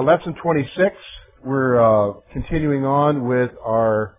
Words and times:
uh, 0.00 0.02
lesson 0.02 0.34
26. 0.42 0.96
We're 1.44 1.80
uh, 1.80 2.14
continuing 2.32 2.84
on 2.84 3.28
with 3.28 3.50
our 3.62 4.16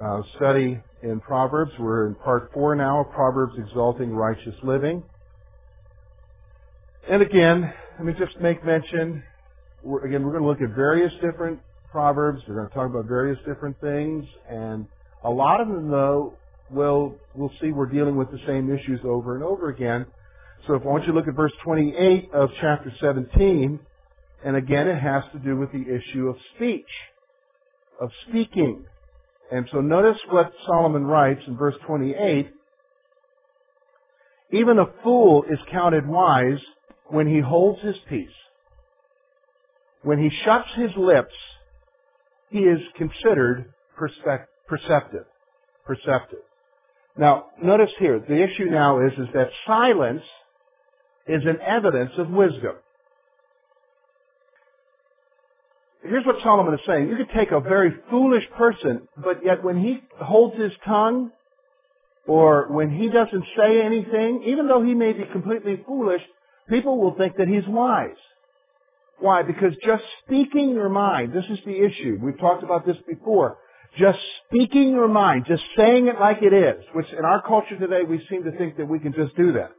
uh, 0.00 0.22
study 0.36 0.80
in 1.02 1.20
Proverbs. 1.20 1.72
We're 1.78 2.06
in 2.06 2.14
part 2.14 2.52
four 2.52 2.76
now 2.76 3.04
Proverbs 3.12 3.54
Exalting 3.58 4.10
Righteous 4.10 4.54
Living. 4.62 5.02
And 7.10 7.22
again, 7.22 7.72
let 7.98 8.04
me 8.04 8.12
just 8.16 8.38
make 8.40 8.64
mention, 8.64 9.22
we're, 9.82 10.06
again, 10.06 10.22
we're 10.22 10.38
going 10.38 10.42
to 10.42 10.48
look 10.48 10.60
at 10.60 10.76
various 10.76 11.12
different 11.14 11.58
Proverbs. 11.90 12.42
We're 12.46 12.56
going 12.56 12.68
to 12.68 12.74
talk 12.74 12.88
about 12.88 13.06
various 13.06 13.38
different 13.46 13.80
things. 13.80 14.24
And 14.48 14.86
a 15.24 15.30
lot 15.30 15.60
of 15.60 15.68
them, 15.68 15.90
though, 15.90 16.34
will 16.70 17.16
we'll 17.34 17.52
see 17.60 17.72
we're 17.72 17.86
dealing 17.86 18.16
with 18.16 18.30
the 18.30 18.40
same 18.46 18.72
issues 18.72 19.00
over 19.04 19.34
and 19.34 19.42
over 19.42 19.70
again. 19.70 20.06
So 20.66 20.74
if 20.74 20.82
I 20.82 20.86
want 20.86 21.04
you 21.04 21.12
to 21.12 21.18
look 21.18 21.28
at 21.28 21.34
verse 21.34 21.52
28 21.64 22.30
of 22.32 22.50
chapter 22.60 22.92
17, 23.00 23.80
and 24.44 24.56
again 24.56 24.88
it 24.88 25.00
has 25.00 25.24
to 25.32 25.38
do 25.38 25.56
with 25.56 25.72
the 25.72 25.82
issue 25.82 26.28
of 26.28 26.36
speech, 26.54 26.88
of 28.00 28.10
speaking. 28.28 28.84
And 29.50 29.68
so 29.72 29.80
notice 29.80 30.18
what 30.30 30.52
Solomon 30.66 31.04
writes 31.04 31.40
in 31.46 31.56
verse 31.56 31.74
28. 31.86 32.50
Even 34.52 34.78
a 34.78 34.86
fool 35.02 35.44
is 35.50 35.58
counted 35.72 36.06
wise 36.06 36.60
when 37.08 37.26
he 37.26 37.40
holds 37.40 37.82
his 37.82 37.96
peace. 38.08 38.28
When 40.02 40.18
he 40.18 40.30
shuts 40.44 40.68
his 40.76 40.90
lips, 40.96 41.34
he 42.50 42.60
is 42.60 42.80
considered 42.96 43.72
perceptive. 43.96 45.24
Perceptive. 45.86 46.40
Now, 47.16 47.46
notice 47.62 47.90
here, 47.98 48.18
the 48.18 48.42
issue 48.42 48.66
now 48.66 49.06
is, 49.06 49.12
is 49.12 49.28
that 49.34 49.50
silence 49.66 50.22
is 51.26 51.42
an 51.44 51.58
evidence 51.64 52.12
of 52.18 52.28
wisdom. 52.28 52.74
Here's 56.04 56.26
what 56.26 56.36
Solomon 56.42 56.74
is 56.74 56.80
saying. 56.86 57.08
You 57.08 57.16
could 57.16 57.30
take 57.34 57.50
a 57.50 57.60
very 57.60 57.90
foolish 58.10 58.44
person, 58.58 59.08
but 59.16 59.44
yet 59.44 59.64
when 59.64 59.82
he 59.82 60.00
holds 60.20 60.56
his 60.60 60.72
tongue, 60.84 61.30
or 62.26 62.68
when 62.70 62.90
he 62.90 63.08
doesn't 63.08 63.44
say 63.56 63.82
anything, 63.82 64.44
even 64.46 64.68
though 64.68 64.82
he 64.82 64.94
may 64.94 65.12
be 65.12 65.24
completely 65.32 65.82
foolish, 65.86 66.22
people 66.68 66.98
will 66.98 67.14
think 67.16 67.36
that 67.36 67.48
he's 67.48 67.66
wise. 67.66 68.16
Why? 69.18 69.42
Because 69.42 69.72
just 69.84 70.04
speaking 70.24 70.70
your 70.70 70.88
mind, 70.88 71.32
this 71.32 71.44
is 71.50 71.58
the 71.64 71.84
issue. 71.84 72.18
We've 72.20 72.38
talked 72.38 72.62
about 72.62 72.86
this 72.86 72.96
before. 73.08 73.58
Just 73.98 74.18
speaking 74.48 74.90
your 74.90 75.08
mind, 75.08 75.46
just 75.46 75.62
saying 75.76 76.08
it 76.08 76.18
like 76.18 76.42
it 76.42 76.52
is, 76.52 76.84
which 76.94 77.10
in 77.12 77.24
our 77.24 77.40
culture 77.42 77.78
today 77.78 78.02
we 78.02 78.20
seem 78.28 78.44
to 78.44 78.52
think 78.52 78.76
that 78.76 78.86
we 78.86 78.98
can 78.98 79.12
just 79.12 79.36
do 79.36 79.52
that. 79.52 79.70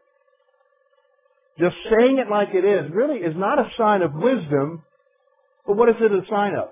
Just 1.60 1.76
saying 1.90 2.18
it 2.18 2.30
like 2.30 2.50
it 2.54 2.66
is 2.66 2.92
really 2.92 3.20
is 3.20 3.36
not 3.36 3.60
a 3.60 3.70
sign 3.78 4.02
of 4.02 4.14
wisdom, 4.14 4.84
but 5.68 5.76
what 5.76 5.90
is 5.90 5.96
it 6.00 6.12
a 6.12 6.22
sign 6.30 6.56
of? 6.56 6.70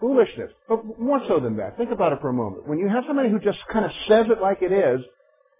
Foolishness. 0.00 0.52
But 0.68 0.98
more 0.98 1.20
so 1.26 1.40
than 1.40 1.56
that. 1.56 1.76
Think 1.76 1.90
about 1.90 2.12
it 2.12 2.20
for 2.20 2.28
a 2.28 2.32
moment. 2.32 2.68
When 2.68 2.78
you 2.78 2.88
have 2.88 3.04
somebody 3.06 3.30
who 3.30 3.40
just 3.40 3.58
kind 3.72 3.84
of 3.84 3.90
says 4.08 4.26
it 4.30 4.40
like 4.40 4.62
it 4.62 4.72
is, 4.72 5.00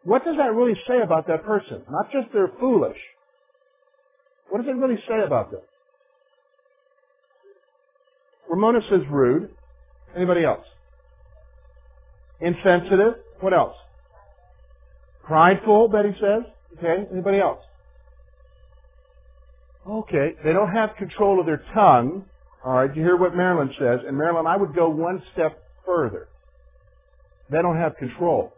what 0.05 0.25
does 0.25 0.37
that 0.37 0.55
really 0.55 0.79
say 0.87 1.01
about 1.03 1.27
that 1.27 1.45
person? 1.45 1.83
Not 1.91 2.13
just 2.13 2.29
they're 2.33 2.53
foolish. 2.61 2.97
What 4.51 4.63
does 4.63 4.69
it 4.69 4.79
really 4.79 5.01
say 5.09 5.23
about 5.27 5.51
them? 5.51 5.61
Ramona 8.49 8.81
says 8.89 9.01
rude. 9.11 9.51
Anybody 10.17 10.45
else? 10.45 10.65
Insensitive. 12.41 13.15
What 13.41 13.53
else? 13.53 13.77
Prideful, 15.25 15.89
Betty 15.89 16.15
says. 16.21 16.45
Okay. 16.79 17.05
Anybody 17.13 17.41
else? 17.41 17.61
Okay. 19.89 20.35
They 20.45 20.53
don't 20.53 20.71
have 20.71 20.97
control 20.97 21.41
of 21.41 21.47
their 21.47 21.63
tongue. 21.75 22.25
All 22.65 22.75
right. 22.75 22.95
You 22.95 23.03
hear 23.03 23.17
what 23.17 23.35
Marilyn 23.35 23.73
says. 23.79 24.01
And 24.07 24.17
Marilyn, 24.17 24.47
I 24.47 24.57
would 24.57 24.75
go 24.75 24.91
one 24.91 25.23
step 25.33 25.63
further. 25.87 26.29
They 27.51 27.63
don't 27.63 27.79
have 27.79 27.97
control. 27.97 28.53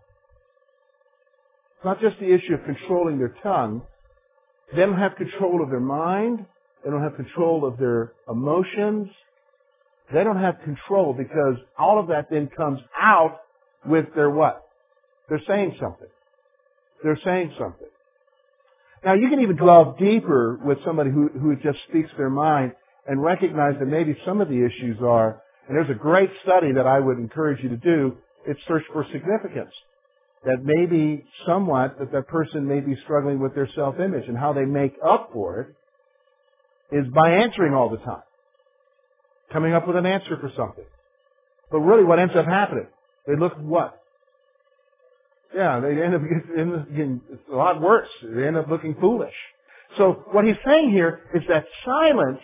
It's 1.77 1.85
not 1.85 2.01
just 2.01 2.19
the 2.19 2.33
issue 2.33 2.55
of 2.55 2.65
controlling 2.65 3.19
their 3.19 3.35
tongue. 3.43 3.83
They 4.73 4.81
don't 4.81 4.99
have 4.99 5.17
control 5.17 5.63
of 5.63 5.71
their 5.71 5.81
mind. 5.81 6.45
They 6.85 6.91
don't 6.91 7.03
have 7.03 7.17
control 7.17 7.65
of 7.65 7.79
their 7.79 8.13
emotions. 8.29 9.09
They 10.13 10.25
don't 10.25 10.41
have 10.41 10.57
control 10.65 11.15
because 11.15 11.57
all 11.79 12.01
of 12.01 12.09
that 12.09 12.27
then 12.31 12.49
comes 12.57 12.81
out 13.01 13.41
with 13.87 14.07
their 14.15 14.31
what? 14.31 14.63
They're 15.29 15.43
saying 15.47 15.77
something. 15.81 16.09
They're 17.03 17.21
saying 17.25 17.55
something. 17.59 17.89
Now 19.05 19.15
you 19.15 19.29
can 19.29 19.41
even 19.41 19.57
delve 19.57 19.99
deeper 19.99 20.59
with 20.63 20.79
somebody 20.85 21.11
who, 21.11 21.29
who 21.29 21.57
just 21.57 21.79
speaks 21.89 22.11
their 22.17 22.31
mind 22.31 22.73
and 23.07 23.23
recognize 23.23 23.75
that 23.79 23.87
maybe 23.87 24.17
some 24.27 24.41
of 24.41 24.49
the 24.49 24.65
issues 24.65 24.99
are, 25.03 25.43
and 25.67 25.77
there's 25.77 25.91
a 25.91 25.95
great 25.95 26.31
study 26.43 26.73
that 26.73 26.87
I 26.87 27.01
would 27.01 27.19
encourage 27.19 27.63
you 27.63 27.71
to 27.71 27.77
do, 27.77 28.17
it's 28.47 28.61
search 28.69 28.85
for 28.93 29.07
significance. 29.13 29.73
That 30.45 30.59
maybe 30.63 31.25
somewhat 31.47 31.99
that 31.99 32.13
that 32.13 32.29
person 32.29 32.67
may 32.67 32.81
be 32.81 32.97
struggling 33.05 33.41
with 33.41 33.55
their 33.55 33.69
self-image 33.75 34.27
and 34.27 34.39
how 34.39 34.53
they 34.53 34.65
make 34.65 34.95
up 35.07 35.31
for 35.33 35.61
it 35.61 36.97
is 36.97 37.07
by 37.15 37.31
answering 37.31 37.75
all 37.75 37.91
the 37.91 37.99
time. 37.99 38.23
Coming 39.53 39.75
up 39.75 39.87
with 39.87 39.97
an 39.97 40.07
answer 40.07 40.37
for 40.41 40.51
something. 40.57 40.85
But 41.71 41.81
really 41.81 42.05
what 42.05 42.19
ends 42.19 42.35
up 42.37 42.47
happening? 42.47 42.87
They 43.27 43.37
look 43.37 43.55
what? 43.59 44.00
Yeah, 45.55 45.81
they 45.81 46.03
end 46.03 46.15
up 46.15 46.23
getting 46.23 47.21
a 47.53 47.57
lot 47.57 47.81
worse. 47.81 48.09
They 48.23 48.47
end 48.47 48.57
up 48.57 48.69
looking 48.69 48.97
foolish. 49.01 49.35
So 49.99 50.25
what 50.33 50.45
he's 50.45 50.57
saying 50.67 50.91
here 50.93 51.23
is 51.35 51.43
that 51.49 51.65
silence 51.85 52.41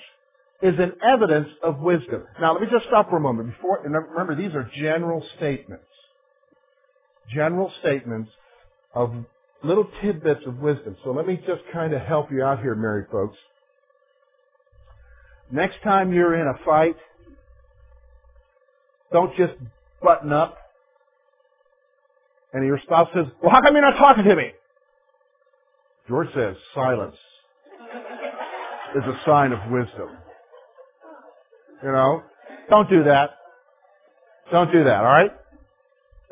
is 0.63 0.75
an 0.79 0.93
evidence 1.07 1.49
of 1.63 1.81
wisdom. 1.81 2.25
Now 2.41 2.55
let 2.55 2.63
me 2.63 2.69
just 2.71 2.87
stop 2.87 3.11
for 3.11 3.19
a 3.19 3.21
moment. 3.21 3.51
Before, 3.55 3.85
and 3.85 3.95
remember 3.95 4.35
these 4.35 4.55
are 4.55 4.71
general 4.77 5.25
statements. 5.37 5.85
General 7.35 7.73
statements 7.81 8.31
of 8.95 9.13
little 9.63 9.89
tidbits 10.03 10.43
of 10.47 10.59
wisdom. 10.59 10.97
So 11.05 11.13
let 11.13 11.27
me 11.27 11.37
just 11.47 11.63
kind 11.73 11.95
of 11.95 12.03
help 12.03 12.33
you 12.33 12.43
out 12.43 12.61
here, 12.61 12.75
married 12.75 13.07
folks. 13.13 13.37
Next 15.53 15.77
time 15.85 16.13
you're 16.13 16.35
in 16.35 16.49
a 16.49 16.65
fight, 16.65 16.97
don't 19.13 19.37
just 19.37 19.55
button 20.03 20.33
up 20.33 20.59
and 22.57 22.67
your 22.67 22.81
spouse 22.83 23.09
says, 23.15 23.27
well, 23.43 23.53
how 23.53 23.61
come 23.61 23.75
you're 23.75 23.83
not 23.83 23.99
talking 23.99 24.25
to 24.25 24.35
me? 24.35 24.51
George 26.09 26.29
says, 26.35 26.57
silence 26.75 27.17
is 28.95 29.03
a 29.05 29.21
sign 29.27 29.53
of 29.53 29.59
wisdom. 29.71 30.09
You 31.83 31.93
know? 31.93 32.23
Don't 32.71 32.89
do 32.89 33.05
that. 33.05 33.33
Don't 34.51 34.73
do 34.73 34.85
that, 34.85 35.01
alright? 35.01 35.33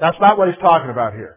That's 0.01 0.17
not 0.19 0.39
what 0.39 0.49
he's 0.49 0.57
talking 0.63 0.89
about 0.89 1.13
here. 1.13 1.37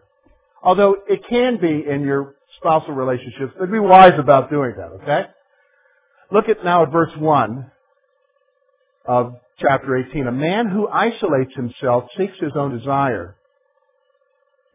Although 0.62 0.96
it 1.06 1.20
can 1.28 1.60
be 1.60 1.84
in 1.86 2.00
your 2.00 2.36
spousal 2.56 2.94
relationships, 2.94 3.52
but 3.58 3.70
be 3.70 3.78
wise 3.78 4.18
about 4.18 4.48
doing 4.48 4.72
that, 4.78 5.02
okay? 5.02 5.26
Look 6.32 6.48
at 6.48 6.64
now 6.64 6.84
at 6.84 6.92
verse 6.92 7.12
1 7.18 7.70
of 9.04 9.34
chapter 9.58 9.98
18. 9.98 10.26
A 10.26 10.32
man 10.32 10.68
who 10.68 10.88
isolates 10.88 11.54
himself 11.54 12.04
seeks 12.16 12.38
his 12.40 12.52
own 12.54 12.76
desire. 12.78 13.37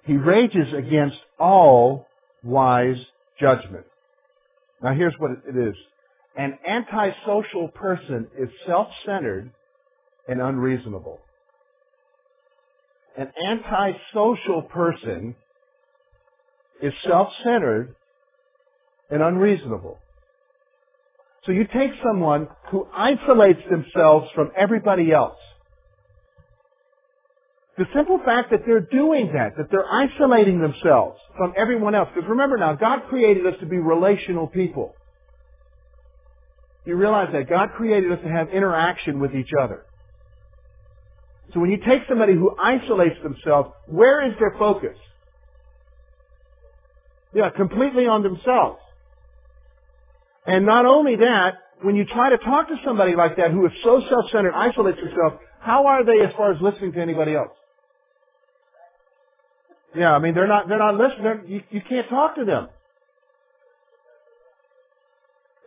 He 0.06 0.18
rages 0.18 0.74
against 0.74 1.18
all 1.40 2.08
wise 2.44 2.98
judgment. 3.40 3.86
Now 4.82 4.94
here's 4.94 5.14
what 5.18 5.32
it 5.48 5.56
is. 5.58 5.76
An 6.36 6.58
antisocial 6.68 7.70
person 7.70 8.28
is 8.38 8.50
self-centered 8.66 9.52
and 10.28 10.42
unreasonable. 10.42 11.20
An 13.18 13.32
antisocial 13.48 14.64
person 14.64 15.36
is 16.82 16.94
self-centered 17.08 17.96
and 19.10 19.22
unreasonable. 19.22 20.00
So 21.46 21.52
you 21.52 21.66
take 21.66 21.92
someone 22.04 22.48
who 22.72 22.88
isolates 22.94 23.62
themselves 23.70 24.28
from 24.34 24.52
everybody 24.58 25.12
else. 25.12 25.38
The 27.78 27.86
simple 27.96 28.20
fact 28.24 28.52
that 28.52 28.62
they're 28.68 28.82
doing 28.82 29.32
that, 29.34 29.58
that 29.58 29.72
they're 29.72 29.92
isolating 29.92 30.62
themselves 30.62 31.20
from 31.38 31.54
everyone 31.58 31.96
else. 31.96 32.10
Because 32.14 32.30
remember 32.30 32.58
now, 32.58 32.76
God 32.76 33.04
created 33.10 33.48
us 33.48 33.56
to 33.62 33.66
be 33.66 33.78
relational 33.78 34.48
people. 34.48 34.94
You 36.86 36.96
realize 36.96 37.30
that 37.34 37.50
God 37.50 37.72
created 37.76 38.12
us 38.12 38.20
to 38.24 38.30
have 38.30 38.50
interaction 38.50 39.20
with 39.20 39.34
each 39.34 39.52
other. 39.60 39.86
So 41.54 41.60
when 41.60 41.72
you 41.72 41.78
take 41.78 42.04
somebody 42.08 42.34
who 42.34 42.56
isolates 42.62 43.16
themselves, 43.24 43.72
where 43.88 44.28
is 44.28 44.34
their 44.40 44.56
focus? 44.60 44.98
Yeah, 47.34 47.50
completely 47.50 48.06
on 48.06 48.22
themselves. 48.22 48.80
And 50.46 50.66
not 50.66 50.86
only 50.86 51.16
that, 51.16 51.56
when 51.82 51.96
you 51.96 52.06
try 52.06 52.30
to 52.30 52.38
talk 52.38 52.68
to 52.68 52.76
somebody 52.86 53.16
like 53.16 53.38
that 53.38 53.52
who 53.52 53.66
is 53.66 53.72
so 53.84 54.02
self-centered, 54.08 54.54
isolates 54.54 55.00
himself, 55.00 55.42
how 55.60 55.88
are 55.88 56.06
they 56.06 56.24
as 56.24 56.34
far 56.36 56.52
as 56.54 56.62
listening 56.62 56.92
to 56.94 57.02
anybody 57.02 57.34
else? 57.34 57.52
Yeah, 59.96 60.14
I 60.14 60.20
mean, 60.20 60.34
they're 60.34 60.48
not, 60.48 60.68
they're 60.68 60.80
not 60.80 60.96
listening. 60.96 61.44
You, 61.48 61.62
you 61.70 61.82
can't 61.88 62.10
talk 62.10 62.36
to 62.36 62.46
them. 62.46 62.70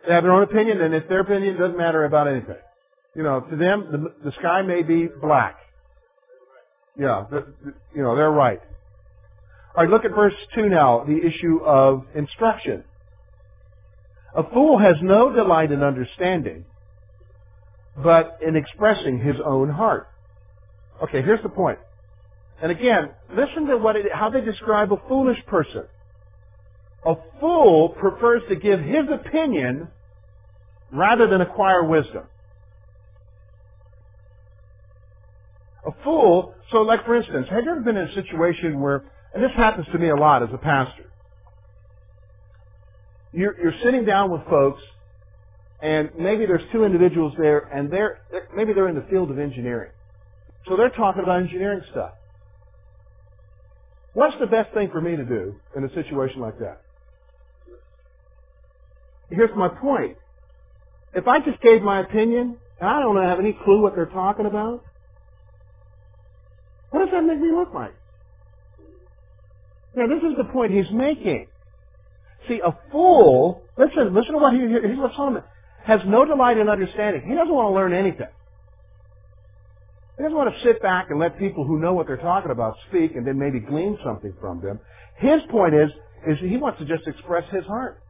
They 0.05 0.13
have 0.13 0.23
their 0.23 0.33
own 0.33 0.43
opinion, 0.43 0.81
and 0.81 0.93
if 0.93 1.07
their 1.07 1.21
opinion 1.21 1.57
doesn't 1.57 1.77
matter 1.77 2.05
about 2.05 2.27
anything. 2.27 2.55
You 3.15 3.23
know, 3.23 3.41
to 3.41 3.55
them, 3.55 3.87
the, 3.91 4.29
the 4.29 4.31
sky 4.33 4.61
may 4.61 4.83
be 4.83 5.07
black. 5.07 5.57
Yeah, 6.97 7.25
the, 7.29 7.53
the, 7.63 7.73
you 7.95 8.03
know, 8.03 8.15
they're 8.15 8.31
right. 8.31 8.59
All 9.75 9.83
right, 9.83 9.89
look 9.89 10.05
at 10.05 10.11
verse 10.11 10.33
2 10.55 10.69
now, 10.69 11.03
the 11.03 11.17
issue 11.17 11.59
of 11.63 12.05
instruction. 12.15 12.83
A 14.35 14.43
fool 14.51 14.77
has 14.79 14.95
no 15.01 15.31
delight 15.31 15.71
in 15.71 15.83
understanding, 15.83 16.65
but 17.95 18.39
in 18.45 18.55
expressing 18.55 19.19
his 19.19 19.35
own 19.43 19.69
heart. 19.69 20.07
Okay, 21.03 21.21
here's 21.21 21.41
the 21.43 21.49
point. 21.49 21.79
And 22.61 22.71
again, 22.71 23.11
listen 23.29 23.67
to 23.67 23.77
what 23.77 23.95
it, 23.95 24.05
how 24.11 24.29
they 24.29 24.41
describe 24.41 24.91
a 24.91 24.97
foolish 25.07 25.37
person. 25.45 25.83
A 27.05 27.15
fool 27.39 27.89
prefers 27.89 28.41
to 28.49 28.55
give 28.55 28.79
his 28.79 29.05
opinion 29.11 29.89
rather 30.91 31.27
than 31.27 31.41
acquire 31.41 31.83
wisdom. 31.83 32.23
A 35.85 35.91
fool, 36.03 36.55
so 36.71 36.81
like 36.81 37.05
for 37.05 37.15
instance, 37.15 37.47
have 37.49 37.63
you 37.63 37.71
ever 37.71 37.81
been 37.81 37.95
in 37.95 38.09
a 38.09 38.13
situation 38.13 38.81
where, 38.81 39.03
and 39.33 39.43
this 39.43 39.51
happens 39.55 39.85
to 39.91 39.99
me 39.99 40.09
a 40.09 40.15
lot 40.15 40.43
as 40.43 40.49
a 40.51 40.57
pastor, 40.57 41.05
you're, 43.31 43.57
you're 43.61 43.79
sitting 43.83 44.03
down 44.03 44.31
with 44.31 44.41
folks 44.49 44.81
and 45.81 46.09
maybe 46.17 46.45
there's 46.47 46.63
two 46.71 46.83
individuals 46.83 47.33
there 47.37 47.59
and 47.59 47.91
they're, 47.91 48.19
maybe 48.55 48.73
they're 48.73 48.89
in 48.89 48.95
the 48.95 49.05
field 49.09 49.29
of 49.29 49.37
engineering. 49.37 49.91
So 50.67 50.75
they're 50.75 50.89
talking 50.89 51.23
about 51.23 51.41
engineering 51.43 51.81
stuff. 51.91 52.13
What's 54.17 54.35
the 54.39 54.47
best 54.47 54.73
thing 54.73 54.89
for 54.91 54.99
me 54.99 55.15
to 55.15 55.23
do 55.23 55.53
in 55.75 55.83
a 55.83 55.93
situation 55.93 56.41
like 56.41 56.57
that? 56.57 56.81
Here's 59.29 59.55
my 59.55 59.67
point. 59.67 60.17
If 61.13 61.27
I 61.27 61.37
just 61.39 61.61
gave 61.61 61.83
my 61.83 61.99
opinion 61.99 62.57
and 62.81 62.89
I 62.89 62.99
don't 62.99 63.23
have 63.23 63.37
any 63.37 63.55
clue 63.63 63.79
what 63.79 63.93
they're 63.93 64.07
talking 64.07 64.47
about, 64.47 64.83
what 66.89 67.01
does 67.01 67.09
that 67.11 67.21
make 67.25 67.39
me 67.39 67.51
look 67.51 67.75
like? 67.75 67.93
Now, 69.95 70.07
this 70.07 70.23
is 70.23 70.35
the 70.35 70.51
point 70.51 70.71
he's 70.71 70.89
making. 70.91 71.45
See, 72.47 72.59
a 72.65 72.75
fool, 72.91 73.61
listen, 73.77 74.15
listen 74.15 74.31
to 74.31 74.39
what 74.39 74.53
he, 74.53 74.61
here's 74.61 74.97
what 74.97 75.11
Solomon, 75.15 75.43
has 75.83 75.99
no 76.07 76.25
delight 76.25 76.57
in 76.57 76.69
understanding. 76.69 77.21
He 77.21 77.35
doesn't 77.35 77.53
want 77.53 77.69
to 77.69 77.75
learn 77.75 77.93
anything. 77.93 78.33
He 80.17 80.23
doesn't 80.23 80.37
want 80.37 80.53
to 80.53 80.63
sit 80.63 80.81
back 80.81 81.11
and 81.11 81.19
let 81.19 81.37
people 81.37 81.63
who 81.63 81.79
know 81.79 81.93
what 81.93 82.07
they're 82.07 82.17
talking 82.17 82.51
about 82.51 82.75
speak 82.89 83.15
and 83.15 83.25
then 83.25 83.37
maybe 83.37 83.59
glean 83.59 83.97
something 84.03 84.33
from 84.41 84.61
them. 84.61 84.79
His 85.17 85.41
point 85.51 85.75
is, 85.75 85.89
is 86.27 86.39
he 86.39 86.57
wants 86.57 86.79
to 86.79 86.85
just 86.85 87.07
express 87.07 87.43
his 87.51 87.65
heart. 87.65 88.01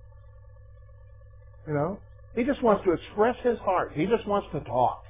You 1.68 1.74
know? 1.74 2.00
He 2.34 2.44
just 2.44 2.64
wants 2.64 2.86
to 2.86 2.94
express 2.94 3.36
his 3.44 3.58
heart. 3.60 3.92
He 3.94 4.06
just 4.06 4.26
wants 4.26 4.48
to 4.54 4.62
talk. 4.62 5.04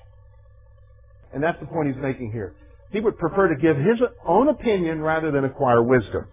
And 1.33 1.43
that's 1.43 1.59
the 1.59 1.67
point 1.67 1.93
he's 1.93 2.01
making 2.01 2.31
here. 2.31 2.55
He 2.91 2.99
would 2.99 3.17
prefer 3.17 3.49
to 3.53 3.61
give 3.61 3.77
his 3.77 4.01
own 4.25 4.47
opinion 4.47 5.01
rather 5.01 5.29
than 5.29 5.43
acquire 5.43 5.83
wisdom. 5.83 6.25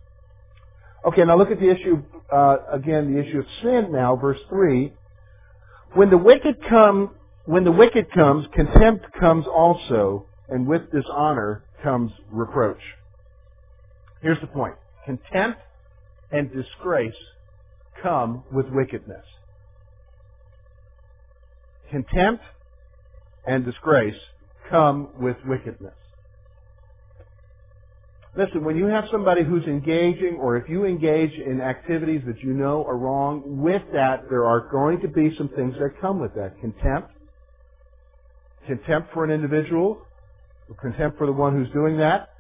Okay, 1.05 1.25
now 1.25 1.37
look 1.37 1.51
at 1.51 1.61
the 1.61 1.69
issue, 1.69 2.03
uh, 2.33 2.57
again, 2.73 3.13
the 3.13 3.21
issue 3.21 3.41
of 3.41 3.47
sin 3.63 3.93
now, 3.93 4.17
verse 4.17 4.39
3. 4.49 4.93
When 5.93 6.09
the 6.09 6.17
wicked 6.17 6.57
come, 6.71 7.11
when 7.45 7.65
the 7.65 7.73
wicked 7.73 8.11
comes, 8.13 8.47
contempt 8.55 9.07
comes 9.21 9.47
also, 9.47 10.27
and 10.49 10.67
with 10.67 10.91
dishonor 10.93 11.63
comes 11.83 12.13
reproach. 12.31 12.81
Here's 14.23 14.41
the 14.41 14.47
point. 14.47 14.75
Contempt 15.05 15.61
and 16.31 16.51
disgrace 16.53 17.15
come 18.03 18.43
with 18.53 18.67
wickedness. 18.71 19.25
Contempt 21.91 22.43
and 23.47 23.65
disgrace 23.65 24.17
come 24.71 25.09
with 25.21 25.37
wickedness. 25.47 25.95
Listen, 28.37 28.65
when 28.65 28.77
you 28.77 28.87
have 28.87 29.05
somebody 29.13 29.45
who's 29.45 29.65
engaging, 29.65 30.39
or 30.41 30.57
if 30.57 30.69
you 30.69 30.85
engage 30.85 31.33
in 31.35 31.61
activities 31.61 32.23
that 32.27 32.43
you 32.43 32.53
know 32.53 32.85
are 32.85 32.97
wrong, 32.97 33.63
with 33.63 33.83
that, 33.93 34.25
there 34.29 34.45
are 34.45 34.69
going 34.73 35.01
to 35.03 35.09
be 35.09 35.33
some 35.39 35.49
things 35.51 35.75
that 35.79 36.01
come 36.01 36.19
with 36.19 36.35
that. 36.35 36.59
Contempt. 36.61 37.13
Contempt 38.67 39.13
for 39.13 39.25
an 39.25 39.31
individual. 39.31 40.03
Contempt 40.81 41.19
for 41.19 41.27
the 41.27 41.33
one 41.33 41.55
who's 41.55 41.73
doing 41.73 41.99
that. 41.99 42.31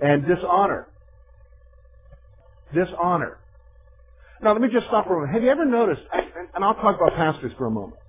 And 0.00 0.26
dishonor. 0.26 0.86
Dishonor. 2.74 3.38
Now, 4.42 4.52
let 4.52 4.62
me 4.62 4.68
just 4.72 4.86
stop 4.86 5.06
for 5.06 5.12
a 5.12 5.16
moment. 5.16 5.34
Have 5.34 5.42
you 5.42 5.50
ever 5.50 5.64
noticed, 5.64 6.02
and 6.54 6.64
I'll 6.64 6.74
talk 6.74 6.96
about 6.96 7.14
pastors 7.14 7.52
for 7.58 7.66
a 7.66 7.70
moment. 7.70 8.00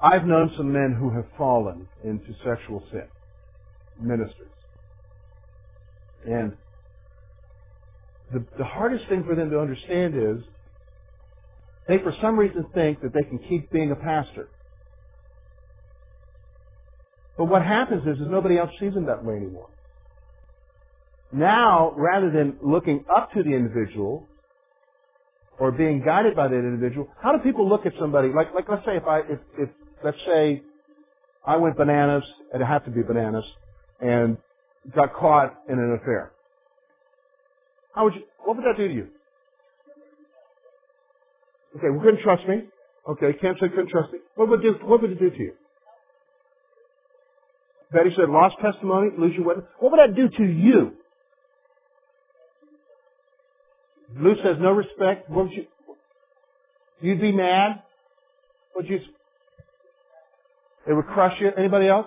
I've 0.00 0.26
known 0.26 0.52
some 0.56 0.70
men 0.72 0.94
who 0.98 1.10
have 1.10 1.24
fallen 1.38 1.88
into 2.04 2.34
sexual 2.44 2.84
sin 2.92 3.08
ministers. 4.00 4.48
And 6.26 6.52
the, 8.32 8.44
the 8.58 8.64
hardest 8.64 9.08
thing 9.08 9.24
for 9.24 9.34
them 9.34 9.50
to 9.50 9.60
understand 9.60 10.14
is 10.16 10.44
they 11.86 11.98
for 11.98 12.14
some 12.20 12.38
reason 12.38 12.66
think 12.74 13.02
that 13.02 13.12
they 13.12 13.22
can 13.22 13.38
keep 13.38 13.70
being 13.70 13.92
a 13.92 13.96
pastor. 13.96 14.48
But 17.36 17.46
what 17.46 17.62
happens 17.62 18.06
is, 18.06 18.20
is 18.20 18.28
nobody 18.28 18.58
else 18.58 18.70
sees 18.78 18.94
them 18.94 19.06
that 19.06 19.24
way 19.24 19.36
anymore. 19.36 19.68
Now, 21.32 21.92
rather 21.96 22.30
than 22.30 22.58
looking 22.62 23.04
up 23.14 23.32
to 23.32 23.42
the 23.42 23.50
individual 23.50 24.28
or 25.58 25.72
being 25.72 26.02
guided 26.04 26.36
by 26.36 26.46
that 26.48 26.54
individual, 26.54 27.08
how 27.20 27.32
do 27.32 27.38
people 27.42 27.68
look 27.68 27.86
at 27.86 27.92
somebody? 27.98 28.28
Like, 28.28 28.54
like 28.54 28.68
let's 28.68 28.84
say 28.84 28.96
if 28.96 29.04
I, 29.04 29.20
if, 29.20 29.38
if 29.58 29.68
let's 30.04 30.18
say 30.26 30.62
I 31.44 31.56
went 31.56 31.76
bananas, 31.76 32.22
it 32.54 32.64
had 32.64 32.84
to 32.84 32.90
be 32.90 33.02
bananas, 33.02 33.44
and 34.00 34.36
got 34.94 35.14
caught 35.14 35.54
in 35.68 35.78
an 35.78 35.98
affair. 36.00 36.32
How 37.94 38.04
would 38.04 38.14
you, 38.14 38.22
what 38.44 38.56
would 38.56 38.64
that 38.64 38.76
do 38.76 38.86
to 38.86 38.94
you? 38.94 39.08
Okay, 41.76 41.88
we 41.90 41.98
couldn't 41.98 42.22
trust 42.22 42.46
me. 42.46 42.62
Okay, 43.08 43.32
Ken 43.40 43.56
said 43.58 43.70
couldn't 43.70 43.90
trust 43.90 44.12
me. 44.12 44.20
What 44.36 44.48
would 44.48 44.62
do, 44.62 44.76
what 44.84 45.02
would 45.02 45.10
it 45.10 45.18
do 45.18 45.30
to 45.30 45.38
you? 45.38 45.52
Betty 47.92 48.10
said 48.16 48.28
lost 48.28 48.56
testimony, 48.60 49.10
lose 49.16 49.34
your 49.36 49.46
witness. 49.46 49.66
What 49.78 49.92
would 49.92 50.00
that 50.00 50.16
do 50.16 50.28
to 50.28 50.44
you? 50.44 50.94
Lou 54.16 54.36
says 54.36 54.56
no 54.60 54.72
respect. 54.72 55.28
What 55.28 55.46
would 55.46 55.52
you, 55.52 55.66
you'd 57.00 57.20
be 57.20 57.32
mad? 57.32 57.82
Would 58.76 58.88
you, 58.88 59.00
it 60.86 60.92
would 60.92 61.06
crush 61.06 61.40
you. 61.40 61.50
Anybody 61.56 61.88
else? 61.88 62.06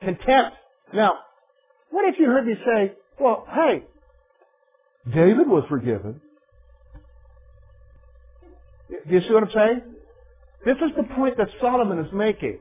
Contempt. 0.00 0.56
Now, 0.92 1.14
what 1.90 2.08
if 2.08 2.18
you 2.18 2.26
heard 2.26 2.46
me 2.46 2.54
say, 2.64 2.92
well, 3.20 3.46
hey, 3.52 3.84
David 5.12 5.48
was 5.48 5.64
forgiven. 5.68 6.20
Do 8.88 9.14
you 9.14 9.20
see 9.20 9.32
what 9.32 9.42
I'm 9.44 9.50
saying? 9.50 9.82
This 10.64 10.76
is 10.76 10.96
the 10.96 11.14
point 11.14 11.36
that 11.36 11.48
Solomon 11.60 11.98
is 11.98 12.12
making. 12.12 12.58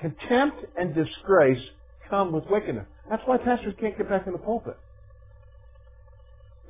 Contempt 0.00 0.58
and 0.78 0.94
disgrace 0.94 1.62
come 2.08 2.32
with 2.32 2.44
wickedness. 2.50 2.86
That's 3.08 3.22
why 3.26 3.38
pastors 3.38 3.74
can't 3.80 3.96
get 3.96 4.08
back 4.08 4.26
in 4.26 4.32
the 4.32 4.38
pulpit. 4.38 4.76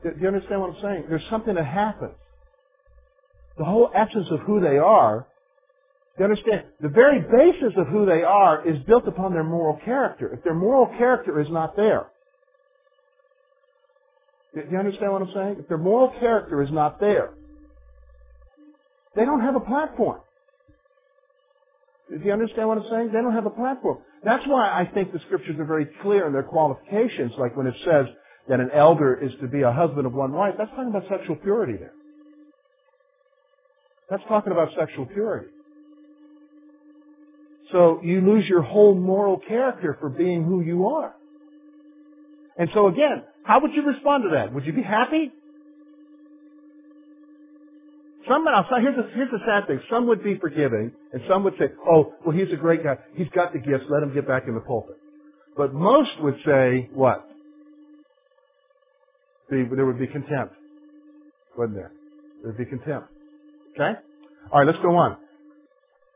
Do 0.03 0.11
you 0.21 0.29
understand 0.29 0.61
what 0.61 0.71
I'm 0.77 0.83
saying? 0.83 1.05
There's 1.09 1.25
something 1.31 1.55
that 1.55 1.67
happens. 1.67 2.15
The 3.59 3.65
whole 3.65 3.91
essence 3.95 4.29
of 4.31 4.41
who 4.41 4.61
they 4.61 4.79
are 4.79 5.27
do 6.17 6.25
you 6.25 6.31
understand? 6.31 6.63
The 6.81 6.89
very 6.89 7.21
basis 7.21 7.75
of 7.77 7.89
who 7.89 8.07
they 8.07 8.23
are 8.23 8.67
is 8.67 8.79
built 8.87 9.07
upon 9.07 9.35
their 9.35 9.45
moral 9.45 9.79
character. 9.85 10.33
If 10.33 10.43
their 10.45 10.55
moral 10.55 10.87
character 10.97 11.39
is 11.41 11.49
not 11.51 11.77
there, 11.77 12.07
do 14.55 14.63
you 14.71 14.79
understand 14.79 15.13
what 15.13 15.21
I'm 15.21 15.33
saying? 15.35 15.57
If 15.59 15.69
their 15.69 15.77
moral 15.77 16.15
character 16.19 16.63
is 16.63 16.71
not 16.71 17.01
there, 17.01 17.35
they 19.15 19.27
don't 19.27 19.43
have 19.43 19.57
a 19.57 19.61
platform. 19.61 20.21
Do 22.09 22.21
you 22.25 22.33
understand 22.33 22.69
what 22.69 22.79
I'm 22.79 22.89
saying? 22.91 23.07
They 23.09 23.21
don't 23.21 23.35
have 23.35 23.47
a 23.47 23.51
platform. 23.51 23.99
That's 24.25 24.47
why 24.47 24.69
I 24.69 24.89
think 24.93 25.13
the 25.13 25.19
scriptures 25.27 25.57
are 25.59 25.65
very 25.65 25.87
clear 26.03 26.27
in 26.27 26.33
their 26.33 26.45
qualifications, 26.45 27.33
like 27.39 27.57
when 27.57 27.67
it 27.67 27.75
says 27.85 28.07
that 28.49 28.61
an 28.61 28.71
elder 28.73 29.15
is 29.15 29.33
to 29.41 29.49
be 29.49 29.63
a 29.63 29.73
husband 29.73 30.07
of 30.07 30.13
one 30.13 30.33
wife. 30.33 30.55
That's 30.57 30.71
talking 30.71 30.89
about 30.89 31.09
sexual 31.09 31.37
purity 31.37 31.77
there. 31.79 31.93
That's 34.09 34.23
talking 34.29 34.53
about 34.53 34.69
sexual 34.79 35.07
purity. 35.07 35.49
So 37.73 38.01
you 38.05 38.21
lose 38.21 38.49
your 38.49 38.63
whole 38.63 38.95
moral 38.95 39.39
character 39.39 39.97
for 40.01 40.09
being 40.09 40.45
who 40.45 40.61
you 40.61 40.87
are. 40.87 41.13
And 42.57 42.71
so 42.73 42.87
again, 42.87 43.25
how 43.43 43.61
would 43.61 43.73
you 43.75 43.83
respond 43.83 44.25
to 44.25 44.31
that? 44.37 44.55
Would 44.55 44.65
you 44.65 44.73
be 44.73 44.83
happy? 44.83 45.33
Some, 48.29 48.45
here's 48.81 48.97
the, 48.97 49.11
here's 49.15 49.31
the 49.31 49.39
sad 49.47 49.67
thing. 49.67 49.81
Some 49.91 50.07
would 50.09 50.23
be 50.23 50.37
forgiving, 50.39 50.93
and 51.13 51.23
some 51.29 51.45
would 51.45 51.55
say, 51.59 51.67
oh, 51.89 52.15
well, 52.25 52.37
he's 52.37 52.53
a 52.53 52.57
great 52.57 52.83
guy. 52.83 52.97
He's 53.15 53.29
got 53.29 53.53
the 53.53 53.59
gifts. 53.59 53.85
Let 53.89 54.03
him 54.03 54.13
get 54.13 54.27
back 54.27 54.45
in 54.49 54.55
the 54.55 54.61
pulpit. 54.61 54.97
But 55.57 55.73
most 55.73 56.11
would 56.21 56.37
say, 56.45 56.91
what? 56.93 57.25
there 59.49 59.87
would 59.87 59.99
be 59.99 60.09
contempt, 60.09 60.55
wouldn't 61.57 61.77
there? 61.77 61.93
There'd 62.43 62.59
be 62.59 62.65
contempt. 62.65 63.09
Okay? 63.75 63.99
All 64.53 64.59
right, 64.59 64.67
let's 64.67 64.83
go 64.83 64.97
on. 64.97 65.17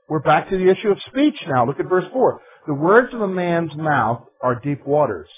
We're 0.08 0.18
back 0.18 0.50
to 0.50 0.58
the 0.58 0.68
issue 0.68 0.88
of 0.88 0.98
speech 1.06 1.36
now. 1.46 1.64
Look 1.66 1.78
at 1.78 1.88
verse 1.88 2.04
4. 2.12 2.40
The 2.66 2.74
words 2.74 3.14
of 3.14 3.20
a 3.20 3.28
man's 3.28 3.74
mouth 3.76 4.24
are 4.42 4.56
deep 4.56 4.84
waters. 4.86 5.28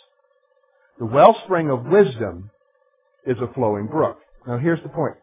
The 0.98 1.04
wellspring 1.04 1.70
of 1.70 1.84
wisdom 1.84 2.50
is 3.26 3.36
a 3.38 3.52
flowing 3.52 3.86
brook. 3.86 4.18
Now 4.46 4.58
here's 4.58 4.82
the 4.82 4.88
point. 4.88 5.16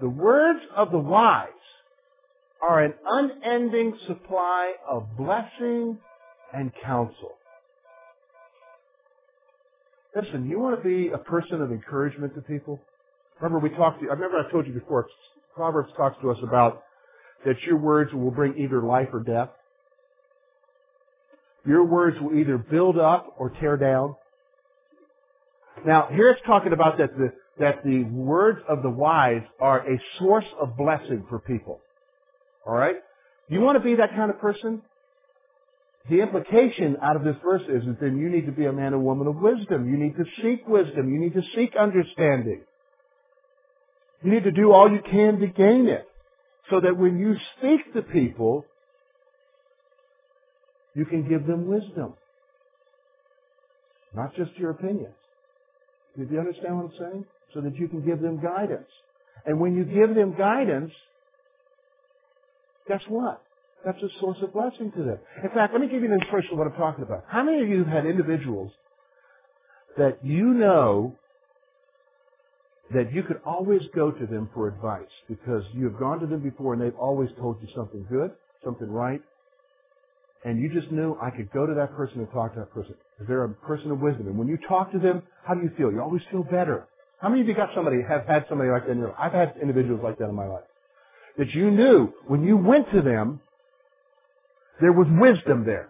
The 0.00 0.08
words 0.08 0.60
of 0.74 0.90
the 0.90 0.98
wise 0.98 1.48
are 2.60 2.82
an 2.82 2.94
unending 3.06 3.98
supply 4.06 4.74
of 4.88 5.16
blessing 5.16 5.98
and 6.52 6.72
counsel. 6.84 7.36
Listen, 10.14 10.48
you 10.48 10.58
want 10.58 10.82
to 10.82 10.88
be 10.88 11.08
a 11.08 11.18
person 11.18 11.60
of 11.60 11.70
encouragement 11.70 12.34
to 12.34 12.40
people? 12.40 12.80
Remember 13.40 13.58
we 13.58 13.74
talked 13.74 14.00
to 14.00 14.06
you, 14.06 14.10
I 14.10 14.14
remember 14.14 14.38
I 14.38 14.50
told 14.50 14.66
you 14.66 14.72
before, 14.72 15.06
Proverbs 15.54 15.90
talks 15.96 16.16
to 16.22 16.30
us 16.30 16.38
about 16.42 16.82
that 17.44 17.56
your 17.66 17.76
words 17.76 18.12
will 18.12 18.30
bring 18.30 18.56
either 18.58 18.82
life 18.82 19.08
or 19.12 19.20
death. 19.20 19.50
Your 21.66 21.84
words 21.84 22.16
will 22.20 22.38
either 22.38 22.58
build 22.58 22.98
up 22.98 23.34
or 23.38 23.50
tear 23.60 23.76
down. 23.76 24.16
Now, 25.84 26.08
here 26.10 26.30
it's 26.30 26.40
talking 26.46 26.72
about 26.72 26.98
that 26.98 27.16
the, 27.16 27.32
that 27.58 27.82
the 27.84 28.04
words 28.04 28.60
of 28.68 28.82
the 28.82 28.90
wise 28.90 29.42
are 29.60 29.80
a 29.80 29.98
source 30.18 30.44
of 30.60 30.76
blessing 30.76 31.24
for 31.28 31.38
people. 31.38 31.80
Alright? 32.66 32.96
You 33.48 33.60
want 33.60 33.78
to 33.78 33.84
be 33.84 33.96
that 33.96 34.10
kind 34.10 34.30
of 34.30 34.38
person? 34.40 34.82
The 36.10 36.20
implication 36.20 36.96
out 37.02 37.16
of 37.16 37.24
this 37.24 37.36
verse 37.42 37.62
is 37.62 37.84
that 37.86 38.00
then 38.00 38.18
you 38.18 38.28
need 38.28 38.46
to 38.46 38.52
be 38.52 38.66
a 38.66 38.72
man 38.72 38.94
or 38.94 38.98
woman 38.98 39.26
of 39.26 39.36
wisdom. 39.36 39.90
You 39.90 39.96
need 39.96 40.16
to 40.16 40.24
seek 40.42 40.66
wisdom. 40.66 41.12
You 41.12 41.18
need 41.18 41.34
to 41.34 41.42
seek 41.54 41.74
understanding. 41.76 42.62
You 44.22 44.32
need 44.32 44.44
to 44.44 44.52
do 44.52 44.72
all 44.72 44.90
you 44.90 45.00
can 45.10 45.40
to 45.40 45.46
gain 45.46 45.88
it. 45.88 46.06
So 46.70 46.80
that 46.80 46.96
when 46.96 47.18
you 47.18 47.34
speak 47.56 47.94
to 47.94 48.02
people, 48.02 48.64
you 50.94 51.04
can 51.04 51.28
give 51.28 51.46
them 51.46 51.66
wisdom. 51.66 52.14
Not 54.14 54.34
just 54.34 54.52
your 54.56 54.70
opinions. 54.70 55.14
Do 56.16 56.26
you 56.30 56.40
understand 56.40 56.76
what 56.76 56.86
I'm 56.86 56.98
saying? 56.98 57.24
So 57.54 57.60
that 57.60 57.76
you 57.76 57.88
can 57.88 58.04
give 58.04 58.20
them 58.20 58.40
guidance. 58.42 58.88
And 59.44 59.60
when 59.60 59.76
you 59.76 59.84
give 59.84 60.14
them 60.14 60.34
guidance, 60.36 60.92
guess 62.88 63.02
what? 63.08 63.42
That's 63.84 64.02
a 64.02 64.08
source 64.20 64.38
of 64.42 64.52
blessing 64.52 64.92
to 64.96 65.02
them. 65.04 65.18
In 65.44 65.50
fact, 65.50 65.72
let 65.72 65.80
me 65.80 65.88
give 65.88 66.02
you 66.02 66.06
an 66.12 66.18
illustration 66.20 66.52
of 66.52 66.58
what 66.58 66.66
I'm 66.66 66.78
talking 66.78 67.04
about. 67.04 67.24
How 67.28 67.44
many 67.44 67.62
of 67.62 67.68
you 67.68 67.84
have 67.84 68.04
had 68.04 68.06
individuals 68.06 68.72
that 69.96 70.24
you 70.24 70.46
know 70.54 71.14
that 72.94 73.12
you 73.12 73.22
could 73.22 73.40
always 73.44 73.82
go 73.94 74.10
to 74.10 74.26
them 74.26 74.48
for 74.54 74.68
advice 74.68 75.10
because 75.28 75.62
you 75.72 75.84
have 75.84 75.98
gone 75.98 76.20
to 76.20 76.26
them 76.26 76.40
before 76.40 76.72
and 76.72 76.82
they've 76.82 76.98
always 76.98 77.28
told 77.38 77.56
you 77.60 77.68
something 77.74 78.06
good, 78.10 78.30
something 78.64 78.90
right, 78.90 79.20
and 80.46 80.62
you 80.62 80.68
just 80.68 80.92
knew 80.92 81.18
I 81.20 81.30
could 81.30 81.50
go 81.50 81.66
to 81.66 81.74
that 81.74 81.96
person 81.96 82.20
and 82.20 82.30
talk 82.30 82.54
to 82.54 82.60
that 82.60 82.72
person. 82.72 82.94
They're 83.26 83.42
a 83.42 83.48
person 83.48 83.90
of 83.90 83.98
wisdom. 83.98 84.28
And 84.28 84.38
when 84.38 84.46
you 84.46 84.56
talk 84.68 84.92
to 84.92 84.98
them, 84.98 85.24
how 85.44 85.54
do 85.54 85.62
you 85.62 85.72
feel? 85.76 85.90
You 85.90 86.00
always 86.00 86.22
feel 86.30 86.44
better. 86.44 86.86
How 87.20 87.28
many 87.28 87.40
of 87.40 87.48
you 87.48 87.54
got 87.54 87.70
somebody, 87.74 87.96
have 88.08 88.26
had 88.26 88.46
somebody 88.48 88.70
like 88.70 88.86
that 88.86 88.92
in 88.92 88.98
your 88.98 89.08
life? 89.08 89.16
I've 89.18 89.32
had 89.32 89.54
individuals 89.60 90.02
like 90.04 90.18
that 90.18 90.28
in 90.28 90.36
my 90.36 90.46
life. 90.46 90.62
That 91.36 91.52
you 91.52 91.72
knew 91.72 92.12
when 92.28 92.44
you 92.44 92.56
went 92.56 92.88
to 92.92 93.02
them, 93.02 93.40
there 94.80 94.92
was 94.92 95.08
wisdom 95.10 95.64
there. 95.66 95.88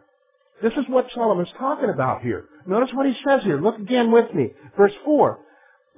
This 0.63 0.73
is 0.73 0.85
what 0.89 1.09
Solomon's 1.15 1.53
talking 1.59 1.91
about 1.91 2.23
here. 2.23 2.47
Notice 2.67 2.89
what 2.95 3.05
he 3.05 3.15
says 3.29 3.43
here. 3.45 3.61
Look 3.61 3.77
again 3.77 4.11
with 4.11 4.33
me. 4.33 4.55
Verse 4.75 4.95
4. 5.05 5.39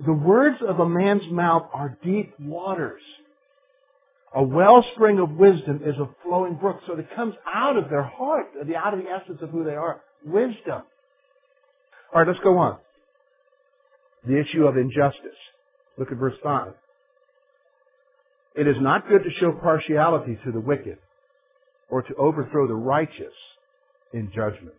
The 0.05 0.13
words 0.13 0.57
of 0.67 0.81
a 0.81 0.89
man's 0.89 1.31
mouth 1.31 1.69
are 1.73 1.97
deep 2.03 2.35
waters. 2.41 3.03
A 4.35 4.43
wellspring 4.43 5.19
of 5.19 5.31
wisdom 5.33 5.81
is 5.85 5.97
a 5.97 6.09
flowing 6.23 6.55
brook. 6.55 6.81
So 6.87 6.95
it 6.99 7.09
comes 7.17 7.35
out 7.53 7.77
of 7.77 7.89
their 7.89 8.03
heart, 8.03 8.49
out 8.77 8.95
of 8.95 9.01
the 9.01 9.11
essence 9.11 9.39
of 9.43 9.51
who 9.51 9.65
they 9.65 9.75
are. 9.75 10.03
Wisdom. 10.25 10.83
All 12.13 12.21
right, 12.21 12.29
let's 12.29 12.41
go 12.41 12.59
on. 12.59 12.79
The 14.27 14.39
issue 14.39 14.67
of 14.67 14.77
injustice. 14.77 15.39
Look 15.97 16.13
at 16.13 16.19
verse 16.19 16.35
5. 16.43 16.73
It 18.55 18.67
is 18.67 18.77
not 18.81 19.09
good 19.09 19.23
to 19.25 19.31
show 19.39 19.53
partiality 19.53 20.39
to 20.45 20.53
the 20.53 20.61
wicked 20.61 20.99
or 21.89 22.03
to 22.03 22.15
overthrow 22.17 22.67
the 22.67 22.75
righteous 22.75 23.35
in 24.13 24.31
judgment. 24.35 24.75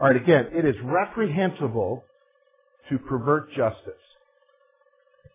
All 0.00 0.08
right, 0.08 0.16
again, 0.16 0.48
it 0.52 0.64
is 0.64 0.74
reprehensible 0.82 2.04
to 2.90 2.98
pervert 2.98 3.50
justice. 3.54 3.92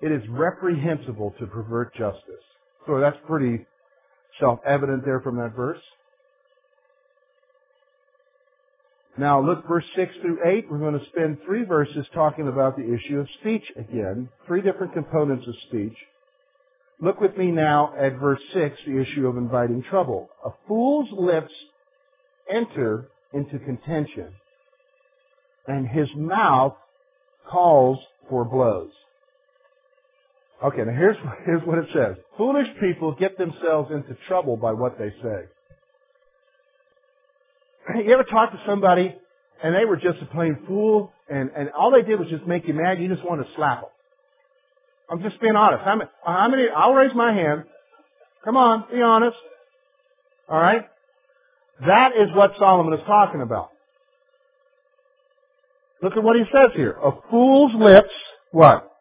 It 0.01 0.11
is 0.11 0.21
reprehensible 0.29 1.33
to 1.39 1.47
pervert 1.47 1.93
justice. 1.95 2.43
So 2.87 2.99
that's 2.99 3.17
pretty 3.27 3.65
self-evident 4.39 5.05
there 5.05 5.19
from 5.19 5.37
that 5.37 5.55
verse. 5.55 5.81
Now 9.17 9.41
look 9.41 9.67
verse 9.67 9.85
6 9.95 10.13
through 10.21 10.39
8. 10.45 10.71
We're 10.71 10.79
going 10.79 10.97
to 10.97 11.05
spend 11.07 11.39
three 11.45 11.65
verses 11.65 12.05
talking 12.13 12.47
about 12.47 12.77
the 12.77 12.93
issue 12.93 13.19
of 13.19 13.27
speech 13.41 13.63
again. 13.75 14.29
Three 14.47 14.61
different 14.61 14.93
components 14.93 15.45
of 15.47 15.55
speech. 15.67 15.95
Look 17.01 17.19
with 17.19 17.37
me 17.37 17.51
now 17.51 17.93
at 17.97 18.19
verse 18.19 18.41
6, 18.53 18.77
the 18.85 19.01
issue 19.01 19.27
of 19.27 19.37
inviting 19.37 19.83
trouble. 19.83 20.29
A 20.45 20.51
fool's 20.67 21.09
lips 21.11 21.53
enter 22.49 23.07
into 23.33 23.59
contention, 23.59 24.33
and 25.67 25.87
his 25.87 26.09
mouth 26.15 26.75
calls 27.49 27.99
for 28.29 28.43
blows. 28.43 28.91
Okay, 30.63 30.83
now 30.83 30.91
here's, 30.91 31.17
here's 31.45 31.61
what 31.63 31.77
it 31.79 31.87
says. 31.93 32.17
Foolish 32.37 32.67
people 32.79 33.13
get 33.13 33.37
themselves 33.37 33.91
into 33.91 34.15
trouble 34.27 34.57
by 34.57 34.73
what 34.73 34.97
they 34.97 35.09
say. 35.21 35.45
You 37.95 38.13
ever 38.13 38.23
talk 38.23 38.51
to 38.51 38.59
somebody 38.67 39.15
and 39.63 39.75
they 39.75 39.85
were 39.85 39.97
just 39.97 40.21
a 40.21 40.25
plain 40.25 40.59
fool 40.67 41.11
and, 41.29 41.49
and 41.57 41.69
all 41.71 41.91
they 41.91 42.03
did 42.03 42.19
was 42.19 42.29
just 42.29 42.45
make 42.45 42.67
you 42.67 42.73
mad, 42.73 43.01
you 43.01 43.07
just 43.07 43.25
want 43.25 43.41
to 43.41 43.47
slap 43.55 43.81
them? 43.81 43.89
I'm 45.09 45.23
just 45.23 45.41
being 45.41 45.55
honest. 45.55 45.83
Many, 45.85 46.01
how 46.23 46.47
many, 46.49 46.67
I'll 46.75 46.93
raise 46.93 47.15
my 47.15 47.33
hand. 47.33 47.63
Come 48.45 48.57
on, 48.57 48.85
be 48.91 49.01
honest. 49.01 49.37
Alright? 50.47 50.85
That 51.85 52.11
is 52.11 52.29
what 52.35 52.51
Solomon 52.59 52.93
is 52.93 53.05
talking 53.07 53.41
about. 53.41 53.71
Look 56.03 56.15
at 56.15 56.23
what 56.23 56.35
he 56.35 56.43
says 56.43 56.71
here. 56.75 56.91
A 56.91 57.11
fool's 57.29 57.73
lips, 57.75 58.13
what? 58.51 58.91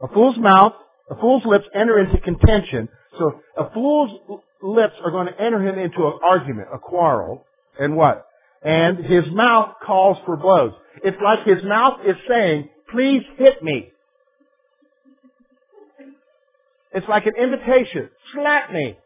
A 0.00 0.08
fool's 0.08 0.38
mouth, 0.38 0.74
a 1.10 1.14
fool's 1.16 1.44
lips 1.44 1.66
enter 1.74 1.98
into 1.98 2.18
contention. 2.20 2.88
So 3.18 3.40
a 3.56 3.70
fool's 3.70 4.42
lips 4.62 4.94
are 5.04 5.10
going 5.10 5.26
to 5.28 5.40
enter 5.40 5.60
him 5.62 5.78
into 5.78 6.06
an 6.06 6.18
argument, 6.24 6.68
a 6.72 6.78
quarrel, 6.78 7.44
and 7.78 7.96
what? 7.96 8.26
And 8.62 9.04
his 9.04 9.24
mouth 9.30 9.76
calls 9.84 10.18
for 10.26 10.36
blows. 10.36 10.72
It's 11.04 11.16
like 11.22 11.44
his 11.44 11.62
mouth 11.62 12.00
is 12.06 12.16
saying, 12.28 12.68
please 12.90 13.22
hit 13.38 13.62
me. 13.62 13.90
It's 16.92 17.06
like 17.08 17.26
an 17.26 17.34
invitation. 17.36 18.08
Slap 18.32 18.72
me. 18.72 18.96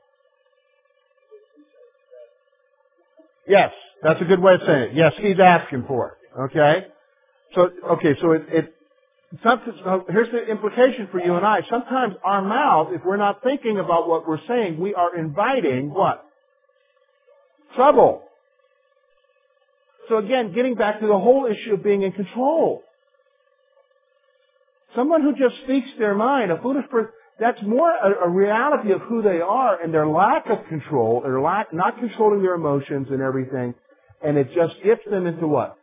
Yes, 3.49 3.73
that's 4.02 4.21
a 4.21 4.25
good 4.25 4.40
way 4.40 4.54
of 4.54 4.61
saying 4.64 4.83
it. 4.83 4.95
Yes, 4.95 5.12
he's 5.19 5.40
asking 5.40 5.85
for 5.88 6.12
it. 6.12 6.40
Okay? 6.40 6.87
So, 7.54 7.69
okay, 7.95 8.14
so 8.21 8.33
it, 8.33 8.42
it 8.49 8.75
here's 9.33 10.31
the 10.33 10.47
implication 10.51 11.09
for 11.13 11.21
you 11.21 11.37
and 11.37 11.47
I. 11.47 11.61
Sometimes 11.71 12.15
our 12.25 12.43
mouth, 12.43 12.89
if 12.93 13.05
we're 13.05 13.17
not 13.17 13.43
thinking 13.43 13.79
about 13.79 14.09
what 14.09 14.27
we're 14.27 14.45
saying, 14.49 14.81
we 14.81 14.95
are 14.95 15.17
inviting 15.17 15.91
what? 15.91 16.25
Trouble. 17.77 18.25
So 20.09 20.19
again, 20.19 20.53
getting 20.53 20.75
back 20.75 21.01
to 21.01 21.07
the 21.07 21.19
whole 21.19 21.47
issue 21.47 21.75
of 21.75 21.85
being 21.85 22.03
in 22.03 22.11
control. 22.11 22.83
Someone 24.97 25.23
who 25.23 25.33
just 25.37 25.63
speaks 25.63 25.89
their 25.99 26.15
mind, 26.15 26.51
a 26.51 26.61
foolish 26.61 26.89
person, 26.91 27.13
that's 27.39 27.63
more 27.63 27.89
a, 27.91 28.27
a, 28.27 28.29
reality 28.29 28.93
of 28.93 29.01
who 29.03 29.23
they 29.23 29.41
are 29.41 29.81
and 29.81 29.95
their 29.95 30.07
lack 30.07 30.51
of 30.51 30.67
control, 30.69 31.23
their 31.23 31.41
lack, 31.41 31.73
not 31.73 31.99
controlling 31.99 32.43
their 32.43 32.55
emotions 32.55 33.07
and 33.11 33.23
everything, 33.23 33.75
and 34.23 34.37
it 34.37 34.49
just 34.53 34.75
gets 34.85 35.01
them 35.09 35.27
into 35.27 35.47
what? 35.47 35.77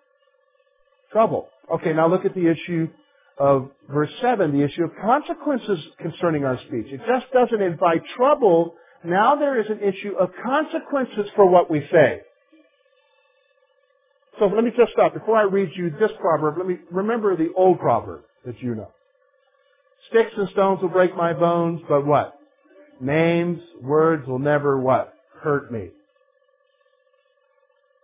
Trouble. 1.11 1.47
Okay, 1.73 1.93
now 1.93 2.09
look 2.09 2.25
at 2.25 2.35
the 2.35 2.47
issue 2.51 2.89
of 3.39 3.69
verse 3.89 4.09
7, 4.21 4.57
the 4.57 4.63
issue 4.63 4.83
of 4.83 4.91
consequences 5.01 5.79
concerning 5.99 6.43
our 6.43 6.57
speech. 6.67 6.87
It 6.87 7.01
just 7.07 7.31
doesn't 7.31 7.61
invite 7.61 8.01
trouble. 8.15 8.75
Now 9.03 9.35
there 9.35 9.59
is 9.59 9.67
an 9.69 9.79
issue 9.81 10.15
of 10.19 10.31
consequences 10.43 11.31
for 11.35 11.47
what 11.47 11.69
we 11.69 11.81
say. 11.91 12.21
So 14.39 14.45
let 14.45 14.63
me 14.63 14.71
just 14.75 14.91
stop. 14.91 15.13
Before 15.13 15.37
I 15.37 15.43
read 15.43 15.69
you 15.75 15.91
this 15.99 16.11
proverb, 16.19 16.57
let 16.57 16.67
me 16.67 16.77
remember 16.91 17.35
the 17.35 17.51
old 17.55 17.79
proverb 17.79 18.23
that 18.45 18.61
you 18.61 18.75
know. 18.75 18.91
Sticks 20.09 20.31
and 20.37 20.49
stones 20.49 20.81
will 20.81 20.89
break 20.89 21.15
my 21.15 21.33
bones, 21.33 21.81
but 21.89 22.05
what? 22.05 22.39
Names, 22.99 23.59
words 23.81 24.27
will 24.27 24.39
never 24.39 24.79
what? 24.79 25.13
Hurt 25.41 25.71
me. 25.71 25.89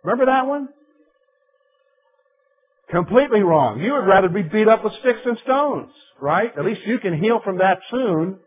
Remember 0.04 0.26
that 0.26 0.48
one? 0.48 0.70
Completely 2.94 3.42
wrong. 3.42 3.82
You 3.82 3.94
would 3.94 4.06
rather 4.06 4.30
be 4.30 4.44
beat 4.44 4.68
up 4.68 4.84
with 4.84 4.94
sticks 5.00 5.22
and 5.26 5.36
stones, 5.44 5.92
right? 6.22 6.52
At 6.56 6.64
least 6.64 6.82
you 6.86 7.00
can 7.00 7.20
heal 7.20 7.42
from 7.44 7.58
that 7.58 7.80
soon. 7.90 8.38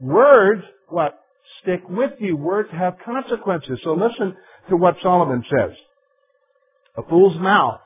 Words, 0.00 0.62
what? 0.88 1.20
Stick 1.62 1.82
with 1.86 2.12
you. 2.18 2.38
Words 2.38 2.70
have 2.72 2.94
consequences. 3.04 3.78
So 3.84 3.92
listen 3.92 4.34
to 4.70 4.76
what 4.76 4.96
Solomon 5.02 5.44
says. 5.50 5.76
A 6.96 7.02
fool's 7.02 7.38
mouth 7.38 7.80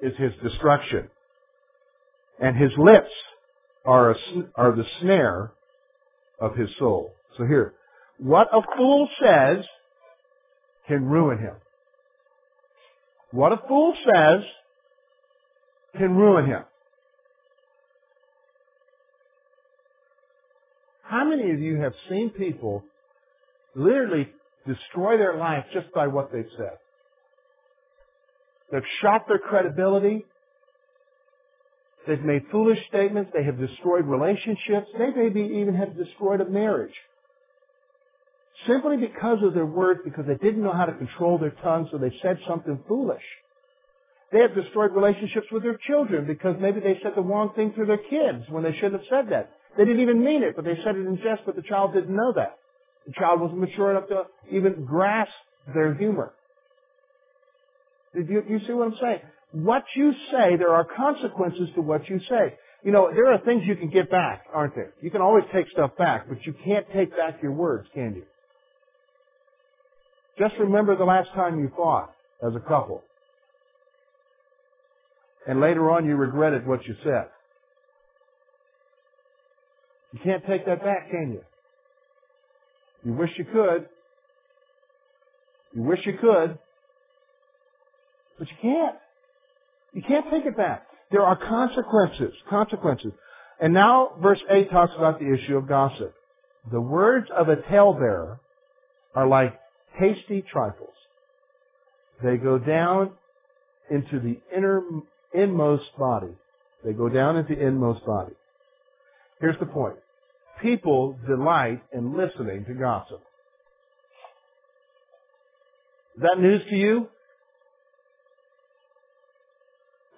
is 0.00 0.12
his 0.16 0.30
destruction, 0.44 1.08
and 2.40 2.56
his 2.56 2.70
lips 2.78 3.10
are, 3.84 4.12
a, 4.12 4.16
are 4.54 4.76
the 4.76 4.86
snare 5.00 5.50
of 6.40 6.54
his 6.54 6.68
soul. 6.78 7.12
So 7.36 7.44
here, 7.44 7.74
what 8.18 8.46
a 8.52 8.60
fool 8.76 9.08
says 9.20 9.64
can 10.86 11.04
ruin 11.04 11.38
him. 11.38 11.54
What 13.32 13.50
a 13.52 13.60
fool 13.66 13.92
says 14.04 14.44
can 15.96 16.16
ruin 16.16 16.46
him. 16.46 16.62
How 21.02 21.24
many 21.24 21.52
of 21.52 21.60
you 21.60 21.80
have 21.80 21.92
seen 22.08 22.30
people 22.30 22.82
literally 23.74 24.28
destroy 24.66 25.16
their 25.18 25.36
life 25.36 25.64
just 25.72 25.92
by 25.94 26.08
what 26.08 26.32
they've 26.32 26.50
said? 26.56 26.78
They've 28.72 28.82
shot 29.00 29.28
their 29.28 29.38
credibility. 29.38 30.24
They've 32.06 32.20
made 32.20 32.42
foolish 32.50 32.78
statements. 32.88 33.30
They 33.34 33.44
have 33.44 33.58
destroyed 33.58 34.06
relationships. 34.06 34.88
They 34.98 35.10
maybe 35.14 35.40
even 35.60 35.74
have 35.74 35.96
destroyed 35.96 36.40
a 36.40 36.48
marriage. 36.48 36.94
Simply 38.66 38.96
because 38.96 39.38
of 39.42 39.54
their 39.54 39.66
words, 39.66 40.00
because 40.04 40.24
they 40.26 40.34
didn't 40.34 40.62
know 40.62 40.72
how 40.72 40.86
to 40.86 40.94
control 40.94 41.38
their 41.38 41.54
tongue, 41.62 41.88
so 41.92 41.98
they 41.98 42.12
said 42.22 42.38
something 42.48 42.82
foolish. 42.88 43.22
They 44.32 44.40
have 44.40 44.54
destroyed 44.54 44.92
relationships 44.92 45.46
with 45.52 45.62
their 45.62 45.78
children 45.86 46.26
because 46.26 46.56
maybe 46.60 46.80
they 46.80 46.98
said 47.02 47.12
the 47.14 47.22
wrong 47.22 47.52
thing 47.54 47.72
to 47.74 47.84
their 47.84 47.98
kids 47.98 48.44
when 48.48 48.64
they 48.64 48.72
shouldn't 48.72 48.94
have 48.94 49.08
said 49.08 49.32
that. 49.32 49.50
They 49.76 49.84
didn't 49.84 50.02
even 50.02 50.24
mean 50.24 50.42
it, 50.42 50.56
but 50.56 50.64
they 50.64 50.76
said 50.82 50.96
it 50.96 51.06
in 51.06 51.16
jest, 51.18 51.42
but 51.46 51.54
the 51.54 51.62
child 51.62 51.92
didn't 51.94 52.14
know 52.14 52.32
that. 52.34 52.58
The 53.06 53.12
child 53.12 53.40
wasn't 53.40 53.60
mature 53.60 53.92
enough 53.92 54.08
to 54.08 54.24
even 54.50 54.84
grasp 54.84 55.32
their 55.72 55.94
humor. 55.94 56.32
Did 58.14 58.28
you, 58.28 58.42
you 58.48 58.60
see 58.66 58.72
what 58.72 58.88
I'm 58.88 58.96
saying? 59.00 59.20
What 59.52 59.84
you 59.94 60.12
say, 60.32 60.56
there 60.56 60.74
are 60.74 60.84
consequences 60.84 61.68
to 61.76 61.82
what 61.82 62.08
you 62.08 62.18
say. 62.28 62.54
You 62.82 62.92
know, 62.92 63.10
there 63.12 63.32
are 63.32 63.38
things 63.38 63.62
you 63.66 63.76
can 63.76 63.90
get 63.90 64.10
back, 64.10 64.44
aren't 64.52 64.74
there? 64.74 64.92
You 65.02 65.10
can 65.10 65.20
always 65.20 65.44
take 65.52 65.68
stuff 65.70 65.96
back, 65.96 66.28
but 66.28 66.44
you 66.46 66.54
can't 66.64 66.86
take 66.92 67.10
back 67.16 67.42
your 67.42 67.52
words, 67.52 67.88
can 67.94 68.14
you? 68.16 68.24
Just 70.38 70.54
remember 70.58 70.96
the 70.96 71.04
last 71.04 71.30
time 71.34 71.58
you 71.58 71.70
fought 71.76 72.12
as 72.46 72.54
a 72.54 72.60
couple. 72.60 73.02
And 75.46 75.60
later 75.60 75.90
on 75.90 76.06
you 76.06 76.16
regretted 76.16 76.66
what 76.66 76.84
you 76.86 76.94
said. 77.04 77.26
You 80.12 80.20
can't 80.24 80.44
take 80.46 80.66
that 80.66 80.82
back, 80.82 81.10
can 81.10 81.32
you? 81.32 81.42
You 83.04 83.12
wish 83.12 83.30
you 83.36 83.44
could. 83.44 83.86
You 85.74 85.82
wish 85.82 86.00
you 86.04 86.14
could. 86.20 86.58
But 88.38 88.48
you 88.48 88.56
can't. 88.60 88.96
You 89.92 90.02
can't 90.02 90.26
take 90.30 90.44
it 90.44 90.56
back. 90.56 90.86
There 91.10 91.22
are 91.22 91.36
consequences. 91.36 92.34
Consequences. 92.50 93.12
And 93.60 93.72
now 93.72 94.12
verse 94.20 94.40
8 94.50 94.70
talks 94.70 94.92
about 94.96 95.18
the 95.20 95.32
issue 95.32 95.56
of 95.56 95.68
gossip. 95.68 96.14
The 96.70 96.80
words 96.80 97.28
of 97.34 97.48
a 97.48 97.56
talebearer 97.56 98.40
are 99.14 99.26
like 99.26 99.58
hasty 99.94 100.42
trifles. 100.42 100.94
They 102.22 102.36
go 102.36 102.58
down 102.58 103.12
into 103.90 104.18
the 104.18 104.40
inner, 104.54 104.82
inmost 105.36 105.84
body. 105.98 106.34
They 106.84 106.92
go 106.92 107.08
down 107.08 107.36
into 107.36 107.52
inmost 107.52 108.04
body. 108.06 108.32
Here's 109.40 109.58
the 109.58 109.66
point. 109.66 109.96
People 110.62 111.18
delight 111.26 111.82
in 111.92 112.16
listening 112.16 112.64
to 112.64 112.74
gossip. 112.74 113.22
Is 116.16 116.22
that 116.22 116.40
news 116.40 116.62
to 116.70 116.76
you? 116.76 117.08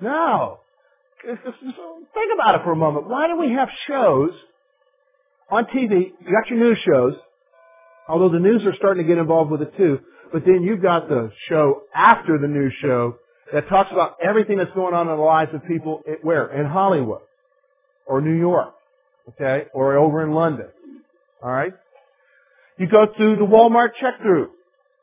No. 0.00 0.60
Think 1.24 1.40
about 2.34 2.54
it 2.54 2.60
for 2.62 2.72
a 2.72 2.76
moment. 2.76 3.08
Why 3.08 3.26
do 3.26 3.36
we 3.36 3.52
have 3.54 3.68
shows 3.88 4.30
on 5.50 5.64
TV? 5.64 5.90
You 5.90 6.32
got 6.32 6.48
your 6.48 6.60
news 6.60 6.78
shows, 6.86 7.14
although 8.08 8.28
the 8.28 8.38
news 8.38 8.62
are 8.64 8.74
starting 8.76 9.02
to 9.02 9.08
get 9.08 9.18
involved 9.18 9.50
with 9.50 9.62
it 9.62 9.76
too. 9.76 9.98
But 10.32 10.44
then 10.44 10.62
you've 10.62 10.82
got 10.82 11.08
the 11.08 11.32
show 11.48 11.82
after 11.92 12.38
the 12.38 12.46
news 12.46 12.74
show 12.80 13.16
that 13.52 13.68
talks 13.68 13.90
about 13.92 14.16
everything 14.22 14.58
that's 14.58 14.72
going 14.74 14.94
on 14.94 15.08
in 15.08 15.16
the 15.16 15.22
lives 15.22 15.52
of 15.54 15.64
people 15.66 16.02
where? 16.22 16.48
In 16.48 16.66
Hollywood 16.66 17.22
or 18.06 18.20
New 18.20 18.38
York 18.38 18.74
okay, 19.30 19.66
or 19.72 19.96
over 19.96 20.22
in 20.22 20.32
London. 20.32 20.68
All 21.42 21.50
right? 21.50 21.72
You 22.78 22.86
go 22.86 23.06
through 23.16 23.36
the 23.36 23.44
Walmart 23.44 23.90
check 24.00 24.20
through, 24.22 24.50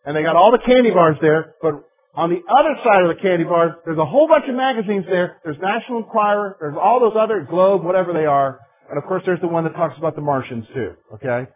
and 0.06 0.16
they 0.16 0.24
got 0.24 0.36
all 0.36 0.52
the 0.52 0.60
candy 0.66 0.92
bars 0.92 1.18
there, 1.22 1.56
but 1.62 1.88
on 2.14 2.30
the 2.30 2.42
other 2.50 2.76
side 2.84 3.04
of 3.04 3.16
the 3.16 3.22
candy 3.22 3.44
bars, 3.44 3.74
there's 3.84 3.98
a 3.98 4.06
whole 4.06 4.28
bunch 4.28 4.46
of 4.48 4.56
magazines 4.56 5.06
there. 5.10 5.38
There's 5.44 5.58
National 5.62 6.00
Enquirer, 6.00 6.58
there's 6.60 6.76
all 6.82 7.00
those 7.00 7.18
other 7.20 7.46
Globe, 7.50 7.84
whatever 7.84 8.14
they 8.14 8.26
are, 8.26 8.60
and 8.90 8.98
of 8.98 9.04
course 9.06 9.24
there's 9.26 9.42
the 9.42 9.48
one 9.48 9.66
that 9.66 9.74
talks 9.74 9.98
about 9.98 10.16
the 10.16 10.22
Martians 10.22 10.66
too, 10.74 10.94
okay? 11.16 11.48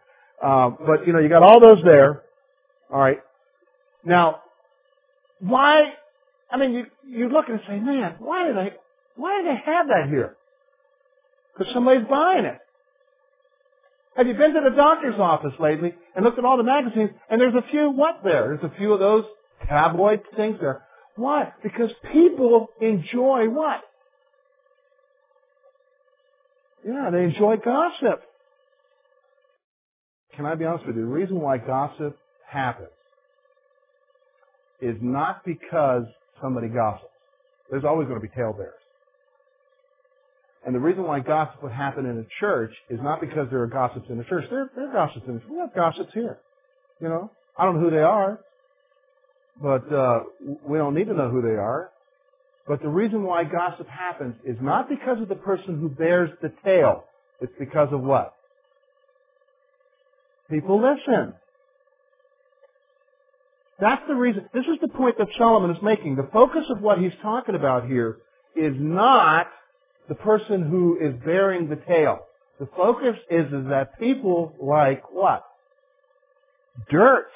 Um, 0.42 0.78
but 0.86 1.06
you 1.06 1.12
know, 1.12 1.18
you 1.18 1.28
got 1.28 1.42
all 1.42 1.60
those 1.60 1.82
there. 1.84 2.22
All 2.92 2.98
right. 2.98 3.18
Now, 4.04 4.40
why? 5.38 5.92
I 6.50 6.56
mean, 6.56 6.72
you 6.72 6.86
you 7.08 7.28
look 7.28 7.48
and 7.48 7.60
say, 7.66 7.78
man, 7.78 8.16
why 8.18 8.46
did 8.46 8.56
they 8.56 8.72
why 9.16 9.40
do 9.40 9.48
they 9.48 9.72
have 9.72 9.88
that 9.88 10.08
here? 10.08 10.36
Because 11.56 11.72
somebody's 11.72 12.06
buying 12.08 12.44
it. 12.44 12.58
Have 14.16 14.26
you 14.26 14.34
been 14.34 14.54
to 14.54 14.60
the 14.68 14.76
doctor's 14.76 15.18
office 15.18 15.52
lately 15.60 15.94
and 16.14 16.24
looked 16.24 16.38
at 16.38 16.44
all 16.44 16.56
the 16.56 16.64
magazines 16.64 17.10
and 17.30 17.40
there's 17.40 17.54
a 17.54 17.70
few 17.70 17.90
what 17.90 18.20
there? 18.24 18.58
There's 18.58 18.72
a 18.72 18.76
few 18.76 18.92
of 18.92 19.00
those 19.00 19.24
tabloid 19.68 20.22
things 20.36 20.58
there. 20.60 20.82
Why? 21.16 21.52
Because 21.62 21.90
people 22.12 22.68
enjoy 22.80 23.48
what? 23.48 23.82
Yeah, 26.86 27.10
they 27.12 27.24
enjoy 27.24 27.56
gossip. 27.58 28.22
Can 30.34 30.46
I 30.46 30.54
be 30.54 30.64
honest 30.64 30.86
with 30.86 30.96
you? 30.96 31.02
The 31.02 31.08
reason 31.08 31.40
why 31.40 31.58
gossip 31.58 32.18
happens 32.48 32.88
is 34.80 34.96
not 35.00 35.44
because 35.44 36.04
somebody 36.42 36.68
gossips. 36.68 37.06
There's 37.70 37.84
always 37.84 38.08
going 38.08 38.20
to 38.20 38.26
be 38.26 38.32
talebearers. 38.34 38.74
And 40.66 40.74
the 40.74 40.80
reason 40.80 41.04
why 41.04 41.20
gossip 41.20 41.62
would 41.62 41.72
happen 41.72 42.04
in 42.04 42.18
a 42.18 42.26
church 42.38 42.72
is 42.90 42.98
not 43.02 43.20
because 43.20 43.48
there 43.50 43.62
are 43.62 43.66
gossips 43.66 44.06
in 44.10 44.18
the 44.18 44.24
church. 44.24 44.44
There, 44.50 44.70
there 44.76 44.90
are 44.90 44.92
gossips 44.92 45.24
in 45.26 45.34
the 45.34 45.40
church. 45.40 45.48
We 45.50 45.58
have 45.58 45.74
gossips 45.74 46.10
here. 46.12 46.38
You 47.00 47.08
know, 47.08 47.30
I 47.56 47.64
don't 47.64 47.76
know 47.76 47.88
who 47.88 47.90
they 47.90 48.02
are, 48.02 48.40
but 49.60 49.92
uh, 49.92 50.20
we 50.66 50.76
don't 50.76 50.94
need 50.94 51.06
to 51.06 51.14
know 51.14 51.30
who 51.30 51.40
they 51.40 51.56
are. 51.56 51.90
But 52.68 52.82
the 52.82 52.88
reason 52.88 53.22
why 53.22 53.44
gossip 53.44 53.88
happens 53.88 54.34
is 54.44 54.56
not 54.60 54.88
because 54.88 55.20
of 55.22 55.28
the 55.28 55.34
person 55.34 55.80
who 55.80 55.88
bears 55.88 56.30
the 56.42 56.52
tale. 56.62 57.04
It's 57.40 57.52
because 57.58 57.88
of 57.90 58.02
what? 58.02 58.34
People 60.50 60.80
listen. 60.80 61.32
That's 63.80 64.02
the 64.06 64.14
reason. 64.14 64.48
This 64.52 64.66
is 64.66 64.78
the 64.80 64.88
point 64.88 65.16
that 65.18 65.28
Solomon 65.38 65.74
is 65.74 65.82
making. 65.82 66.16
The 66.16 66.28
focus 66.32 66.64
of 66.68 66.82
what 66.82 66.98
he's 66.98 67.12
talking 67.22 67.54
about 67.54 67.86
here 67.86 68.18
is 68.54 68.74
not 68.78 69.46
the 70.08 70.14
person 70.14 70.68
who 70.68 70.98
is 71.00 71.14
bearing 71.24 71.68
the 71.68 71.76
tale. 71.76 72.18
The 72.58 72.68
focus 72.76 73.16
is, 73.30 73.46
is 73.46 73.68
that 73.70 73.98
people 73.98 74.54
like 74.60 75.10
what? 75.10 75.44
Dirt. 76.90 77.30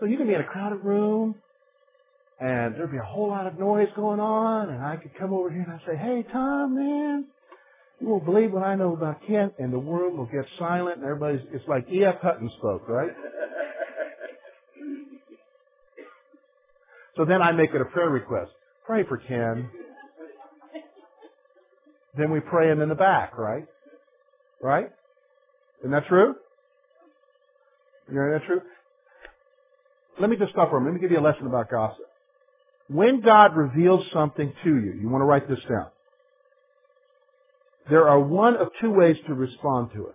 So 0.00 0.06
you 0.06 0.16
can 0.16 0.26
be 0.26 0.34
in 0.34 0.40
a 0.40 0.44
crowded 0.44 0.82
room 0.84 1.34
and 2.40 2.74
there'd 2.74 2.90
be 2.90 2.98
a 2.98 3.04
whole 3.04 3.28
lot 3.28 3.46
of 3.46 3.58
noise 3.58 3.88
going 3.94 4.20
on 4.20 4.70
and 4.70 4.82
I 4.82 4.96
could 4.96 5.14
come 5.18 5.32
over 5.32 5.50
here 5.50 5.62
and 5.62 5.72
I'd 5.72 5.86
say, 5.86 5.96
hey 5.96 6.24
Tom, 6.32 6.74
man, 6.76 7.26
you 8.00 8.08
won't 8.08 8.24
believe 8.24 8.52
what 8.52 8.62
I 8.62 8.74
know 8.74 8.92
about 8.92 9.26
Kent 9.26 9.54
and 9.58 9.72
the 9.72 9.78
world 9.78 10.16
will 10.16 10.26
get 10.26 10.44
silent 10.58 10.96
and 10.96 11.04
everybody's, 11.04 11.40
it's 11.52 11.66
like 11.68 11.86
E.F. 11.90 12.16
Hutton 12.20 12.50
spoke, 12.58 12.88
right? 12.88 13.10
so 17.16 17.24
then 17.24 17.40
I 17.40 17.52
make 17.52 17.70
it 17.74 17.80
a 17.80 17.84
prayer 17.86 18.10
request. 18.10 18.50
Pray 18.84 19.04
for 19.04 19.16
Ken. 19.16 19.70
Then 22.16 22.30
we 22.30 22.40
pray 22.40 22.70
him 22.70 22.80
in 22.80 22.88
the 22.88 22.94
back, 22.94 23.36
right? 23.38 23.64
Right? 24.62 24.90
Isn't 25.80 25.90
that 25.92 26.06
true? 26.06 26.34
Isn't 28.08 28.16
that 28.16 28.42
true? 28.46 28.60
Let 30.20 30.30
me 30.30 30.36
just 30.36 30.52
stop 30.52 30.70
for 30.70 30.76
a 30.76 30.80
minute. 30.80 30.92
Let 30.92 31.00
me 31.02 31.08
give 31.08 31.10
you 31.10 31.20
a 31.20 31.26
lesson 31.26 31.46
about 31.46 31.70
gossip. 31.70 32.04
When 32.88 33.20
God 33.20 33.56
reveals 33.56 34.04
something 34.12 34.52
to 34.62 34.70
you, 34.70 34.92
you 35.00 35.08
want 35.08 35.22
to 35.22 35.26
write 35.26 35.48
this 35.48 35.58
down. 35.68 35.88
There 37.90 38.08
are 38.08 38.20
one 38.20 38.56
of 38.56 38.68
two 38.80 38.90
ways 38.90 39.16
to 39.26 39.34
respond 39.34 39.90
to 39.94 40.06
it. 40.06 40.14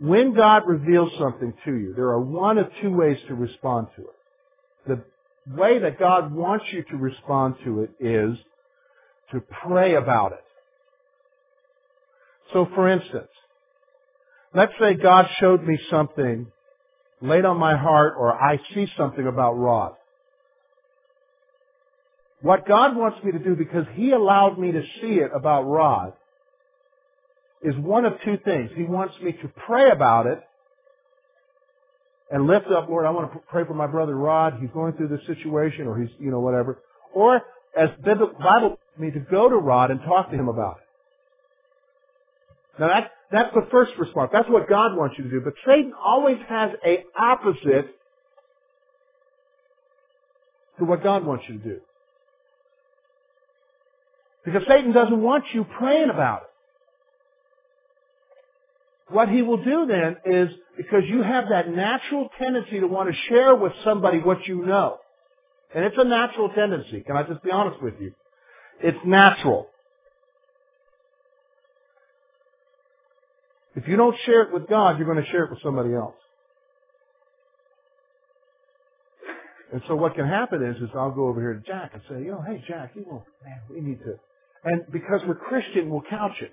When 0.00 0.34
God 0.34 0.62
reveals 0.66 1.12
something 1.18 1.54
to 1.64 1.74
you, 1.74 1.94
there 1.94 2.08
are 2.08 2.20
one 2.20 2.58
of 2.58 2.66
two 2.80 2.92
ways 2.92 3.18
to 3.28 3.34
respond 3.34 3.86
to 3.96 4.02
it. 4.02 4.16
The 4.88 5.04
way 5.56 5.78
that 5.78 5.98
God 5.98 6.34
wants 6.34 6.64
you 6.72 6.82
to 6.90 6.96
respond 6.96 7.54
to 7.64 7.82
it 7.82 7.90
is 8.00 8.36
to 9.30 9.40
pray 9.64 9.94
about 9.94 10.32
it. 10.32 10.44
So 12.52 12.68
for 12.74 12.88
instance, 12.88 13.30
let's 14.54 14.72
say 14.80 14.94
God 14.94 15.26
showed 15.38 15.62
me 15.62 15.78
something 15.88 16.50
laid 17.20 17.44
on 17.44 17.56
my 17.56 17.76
heart 17.76 18.14
or 18.18 18.34
I 18.34 18.58
see 18.74 18.86
something 18.96 19.26
about 19.26 19.52
Rod. 19.52 19.92
What 22.42 22.66
God 22.66 22.96
wants 22.96 23.22
me 23.24 23.32
to 23.32 23.38
do 23.38 23.54
because 23.54 23.86
He 23.94 24.10
allowed 24.10 24.58
me 24.58 24.72
to 24.72 24.82
see 25.00 25.14
it 25.14 25.30
about 25.34 25.62
Rod 25.62 26.12
is 27.62 27.74
one 27.76 28.04
of 28.04 28.14
two 28.24 28.38
things. 28.44 28.70
He 28.74 28.82
wants 28.82 29.14
me 29.22 29.32
to 29.32 29.48
pray 29.66 29.90
about 29.90 30.26
it 30.26 30.40
and 32.30 32.46
lift 32.46 32.66
up, 32.66 32.88
Lord, 32.88 33.06
I 33.06 33.10
want 33.10 33.32
to 33.32 33.38
pray 33.48 33.64
for 33.64 33.74
my 33.74 33.86
brother 33.86 34.16
Rod. 34.16 34.54
He's 34.60 34.70
going 34.70 34.94
through 34.94 35.08
this 35.08 35.20
situation 35.26 35.86
or 35.86 36.00
he's, 36.00 36.10
you 36.18 36.30
know, 36.30 36.40
whatever. 36.40 36.80
Or 37.14 37.36
as 37.76 37.90
the 38.04 38.14
Bible 38.38 38.78
me 38.98 39.10
to 39.10 39.20
go 39.20 39.48
to 39.48 39.56
Rod 39.56 39.90
and 39.90 40.00
talk 40.00 40.30
to 40.30 40.36
him 40.36 40.48
about 40.48 40.78
it. 40.78 42.80
Now 42.80 42.88
that, 42.88 43.10
that's 43.30 43.54
the 43.54 43.68
first 43.70 43.92
response. 43.98 44.30
That's 44.32 44.48
what 44.48 44.68
God 44.68 44.96
wants 44.96 45.16
you 45.18 45.24
to 45.24 45.30
do. 45.30 45.40
But 45.40 45.54
Satan 45.66 45.92
always 46.04 46.38
has 46.48 46.72
a 46.84 47.04
opposite 47.16 47.94
to 50.78 50.84
what 50.84 51.02
God 51.02 51.24
wants 51.24 51.44
you 51.48 51.58
to 51.58 51.64
do. 51.64 51.80
Because 54.44 54.62
Satan 54.68 54.92
doesn't 54.92 55.20
want 55.20 55.44
you 55.52 55.64
praying 55.78 56.10
about 56.10 56.42
it. 56.42 56.48
What 59.14 59.28
he 59.28 59.42
will 59.42 59.62
do 59.62 59.86
then 59.86 60.16
is, 60.24 60.48
because 60.76 61.02
you 61.06 61.22
have 61.22 61.44
that 61.50 61.68
natural 61.68 62.28
tendency 62.38 62.80
to 62.80 62.86
want 62.86 63.10
to 63.10 63.16
share 63.28 63.54
with 63.54 63.72
somebody 63.84 64.18
what 64.18 64.46
you 64.46 64.64
know. 64.64 64.98
And 65.74 65.84
it's 65.84 65.96
a 65.98 66.04
natural 66.04 66.48
tendency. 66.50 67.02
Can 67.02 67.16
I 67.16 67.22
just 67.22 67.42
be 67.42 67.50
honest 67.50 67.82
with 67.82 67.94
you? 68.00 68.12
It's 68.82 68.98
natural. 69.04 69.68
If 73.74 73.88
you 73.88 73.96
don't 73.96 74.16
share 74.26 74.42
it 74.42 74.52
with 74.52 74.68
God, 74.68 74.98
you're 74.98 75.06
going 75.06 75.22
to 75.22 75.30
share 75.30 75.44
it 75.44 75.50
with 75.50 75.60
somebody 75.62 75.94
else. 75.94 76.14
And 79.72 79.80
so 79.88 79.94
what 79.94 80.14
can 80.14 80.26
happen 80.26 80.62
is, 80.62 80.76
is 80.82 80.90
I'll 80.94 81.12
go 81.12 81.28
over 81.28 81.40
here 81.40 81.54
to 81.54 81.60
Jack 81.60 81.92
and 81.94 82.02
say, 82.08 82.26
yo, 82.26 82.42
hey 82.46 82.62
Jack, 82.68 82.92
you 82.94 83.06
know, 83.06 83.24
man, 83.42 83.60
we 83.70 83.80
need 83.80 84.00
to, 84.00 84.18
and 84.64 84.82
because 84.92 85.20
we're 85.26 85.34
Christian, 85.34 85.90
we'll 85.90 86.02
couch 86.08 86.36
it. 86.40 86.52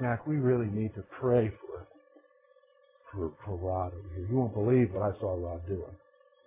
Jack, 0.00 0.26
we 0.26 0.36
really 0.36 0.66
need 0.66 0.94
to 0.94 1.02
pray 1.20 1.50
for, 1.50 1.86
for, 3.10 3.32
for 3.44 3.56
Rod 3.56 3.92
over 3.92 4.08
here. 4.16 4.26
You 4.30 4.36
won't 4.36 4.54
believe 4.54 4.92
what 4.92 5.02
I 5.02 5.18
saw 5.18 5.34
Rod 5.34 5.66
doing. 5.66 5.82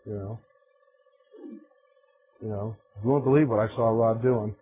You 0.06 0.14
know? 0.14 0.40
You 2.42 2.50
know, 2.50 2.76
you 3.04 3.10
won't 3.10 3.24
believe 3.24 3.50
what 3.50 3.60
I 3.60 3.68
saw 3.76 3.90
Rod 3.90 4.22
doing. 4.22 4.56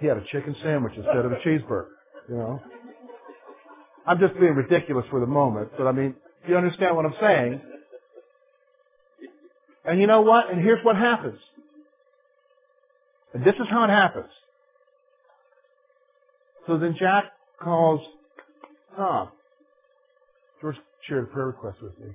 He 0.00 0.06
had 0.06 0.16
a 0.16 0.24
chicken 0.30 0.54
sandwich 0.62 0.94
instead 0.96 1.24
of 1.24 1.32
a 1.32 1.36
cheeseburger. 1.36 1.88
You 2.28 2.36
know, 2.36 2.62
I'm 4.06 4.18
just 4.18 4.34
being 4.38 4.54
ridiculous 4.54 5.04
for 5.10 5.20
the 5.20 5.26
moment, 5.26 5.70
but 5.76 5.86
I 5.86 5.92
mean, 5.92 6.14
you 6.46 6.56
understand 6.56 6.96
what 6.96 7.04
I'm 7.04 7.14
saying? 7.20 7.60
And 9.84 10.00
you 10.00 10.06
know 10.06 10.20
what? 10.20 10.50
And 10.50 10.62
here's 10.62 10.84
what 10.84 10.96
happens. 10.96 11.38
And 13.34 13.44
this 13.44 13.54
is 13.54 13.66
how 13.70 13.84
it 13.84 13.90
happens. 13.90 14.30
So 16.66 16.78
then 16.78 16.96
Jack 16.98 17.24
calls 17.62 18.00
Tom. 18.96 19.28
George 20.60 20.76
shared 21.08 21.24
a 21.24 21.26
prayer 21.28 21.46
request 21.46 21.78
with 21.82 21.98
me. 21.98 22.12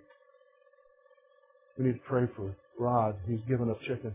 We 1.78 1.86
need 1.86 1.94
to 1.94 2.00
pray 2.08 2.26
for 2.36 2.56
Rod. 2.80 3.16
He's 3.28 3.40
given 3.48 3.70
up 3.70 3.82
chicken. 3.82 4.14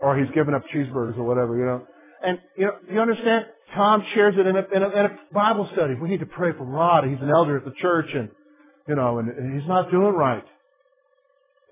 Or 0.00 0.18
he's 0.18 0.32
given 0.34 0.54
up 0.54 0.62
cheeseburgers 0.74 1.18
or 1.18 1.24
whatever, 1.24 1.56
you 1.58 1.64
know. 1.64 1.86
And, 2.24 2.38
you 2.56 2.66
know, 2.66 2.72
you 2.90 3.00
understand? 3.00 3.46
Tom 3.74 4.04
shares 4.14 4.34
it 4.38 4.46
in 4.46 4.56
a, 4.56 4.64
in 4.74 4.82
a, 4.82 4.88
in 4.88 5.06
a 5.06 5.18
Bible 5.32 5.68
study. 5.74 5.94
We 5.94 6.08
need 6.08 6.20
to 6.20 6.26
pray 6.26 6.52
for 6.52 6.64
Rod. 6.64 7.04
He's 7.06 7.20
an 7.20 7.30
elder 7.30 7.58
at 7.58 7.64
the 7.64 7.72
church 7.80 8.06
and, 8.14 8.30
you 8.88 8.94
know, 8.94 9.18
and, 9.18 9.28
and 9.28 9.58
he's 9.58 9.68
not 9.68 9.90
doing 9.90 10.14
right. 10.14 10.44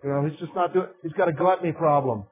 You 0.03 0.11
know, 0.11 0.27
he's 0.29 0.39
just 0.41 0.55
not 0.55 0.75
doing, 0.75 0.89
he's 1.03 1.13
got 1.13 1.29
a 1.29 1.33
gluttony 1.33 1.73
problem. 1.73 2.25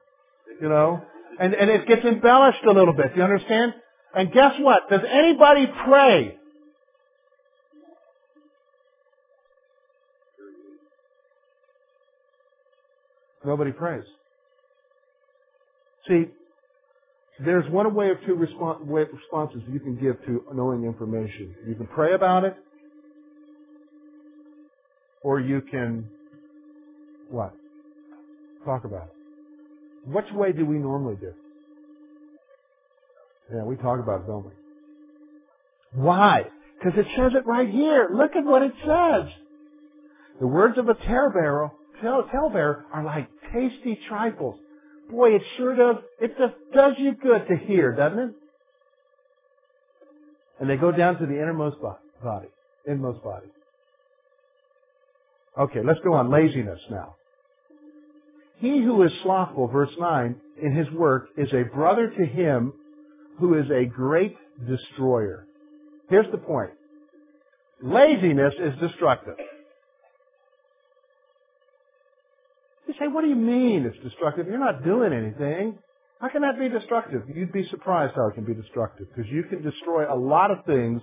You 0.61 0.69
know? 0.69 1.01
And, 1.39 1.53
and 1.53 1.69
it 1.69 1.87
gets 1.87 2.05
embellished 2.05 2.63
a 2.67 2.71
little 2.71 2.93
bit. 2.93 3.13
Do 3.13 3.17
you 3.17 3.23
understand? 3.23 3.73
And 4.13 4.31
guess 4.31 4.53
what? 4.59 4.89
Does 4.89 5.01
anybody 5.09 5.67
pray? 5.85 6.37
Nobody 13.43 13.71
prays. 13.71 14.03
See, 16.07 16.25
there's 17.43 17.69
one 17.71 17.93
way 17.95 18.09
of 18.11 18.17
two 18.25 18.35
responses 18.35 19.61
you 19.71 19.79
can 19.79 19.95
give 19.95 20.23
to 20.25 20.43
knowing 20.53 20.83
information. 20.83 21.55
You 21.67 21.75
can 21.75 21.87
pray 21.87 22.13
about 22.13 22.43
it, 22.43 22.55
or 25.23 25.39
you 25.39 25.61
can 25.61 26.07
what? 27.29 27.53
Talk 28.63 28.83
about 28.85 29.05
it. 29.05 29.20
Which 30.05 30.31
way 30.33 30.51
do 30.51 30.65
we 30.65 30.77
normally 30.77 31.15
do? 31.15 31.33
Yeah, 33.53 33.63
we 33.63 33.75
talk 33.75 33.99
about 33.99 34.21
it, 34.21 34.27
don't 34.27 34.45
we? 34.45 34.51
Why? 35.93 36.45
Because 36.79 36.97
it 36.97 37.05
says 37.15 37.33
it 37.35 37.45
right 37.45 37.69
here. 37.69 38.09
Look 38.13 38.35
at 38.35 38.45
what 38.45 38.61
it 38.61 38.73
says. 38.85 39.31
The 40.39 40.47
words 40.47 40.77
of 40.77 40.89
a 40.89 40.95
talebearer, 40.95 41.71
talebearer 42.01 42.85
are 42.93 43.03
like 43.03 43.29
tasty 43.53 43.99
trifles 44.07 44.57
boy, 45.11 45.35
it 45.35 45.41
sure 45.57 45.75
does, 45.75 46.03
it 46.19 46.37
just 46.37 46.53
does 46.73 46.93
you 46.97 47.13
good 47.13 47.47
to 47.47 47.57
hear, 47.57 47.93
doesn't 47.93 48.19
it? 48.19 48.35
And 50.59 50.69
they 50.69 50.77
go 50.77 50.91
down 50.91 51.19
to 51.19 51.25
the 51.25 51.33
innermost 51.33 51.77
body, 51.81 52.47
inmost 52.87 53.23
body. 53.23 53.47
Okay, 55.59 55.81
let's 55.83 55.99
go 56.03 56.13
on 56.13 56.31
laziness 56.31 56.79
now. 56.89 57.15
He 58.61 58.79
who 58.79 59.01
is 59.01 59.11
slothful, 59.23 59.67
verse 59.67 59.89
9, 59.99 60.35
in 60.61 60.75
his 60.75 60.89
work 60.91 61.29
is 61.35 61.51
a 61.51 61.63
brother 61.63 62.13
to 62.15 62.25
him 62.25 62.73
who 63.39 63.55
is 63.55 63.65
a 63.71 63.85
great 63.85 64.37
destroyer. 64.67 65.47
Here's 66.09 66.31
the 66.31 66.37
point. 66.37 66.69
Laziness 67.81 68.53
is 68.59 68.79
destructive. 68.79 69.33
You 72.87 72.93
say, 72.99 73.07
what 73.07 73.21
do 73.21 73.29
you 73.29 73.35
mean 73.35 73.85
it's 73.85 73.97
destructive? 74.03 74.45
You're 74.45 74.59
not 74.59 74.83
doing 74.83 75.11
anything. 75.11 75.79
How 76.19 76.29
can 76.29 76.43
that 76.43 76.59
be 76.59 76.69
destructive? 76.69 77.23
You'd 77.33 77.51
be 77.51 77.67
surprised 77.69 78.13
how 78.15 78.27
it 78.27 78.35
can 78.35 78.45
be 78.45 78.53
destructive 78.53 79.07
because 79.07 79.31
you 79.31 79.41
can 79.43 79.63
destroy 79.63 80.13
a 80.13 80.15
lot 80.15 80.51
of 80.51 80.63
things 80.65 81.01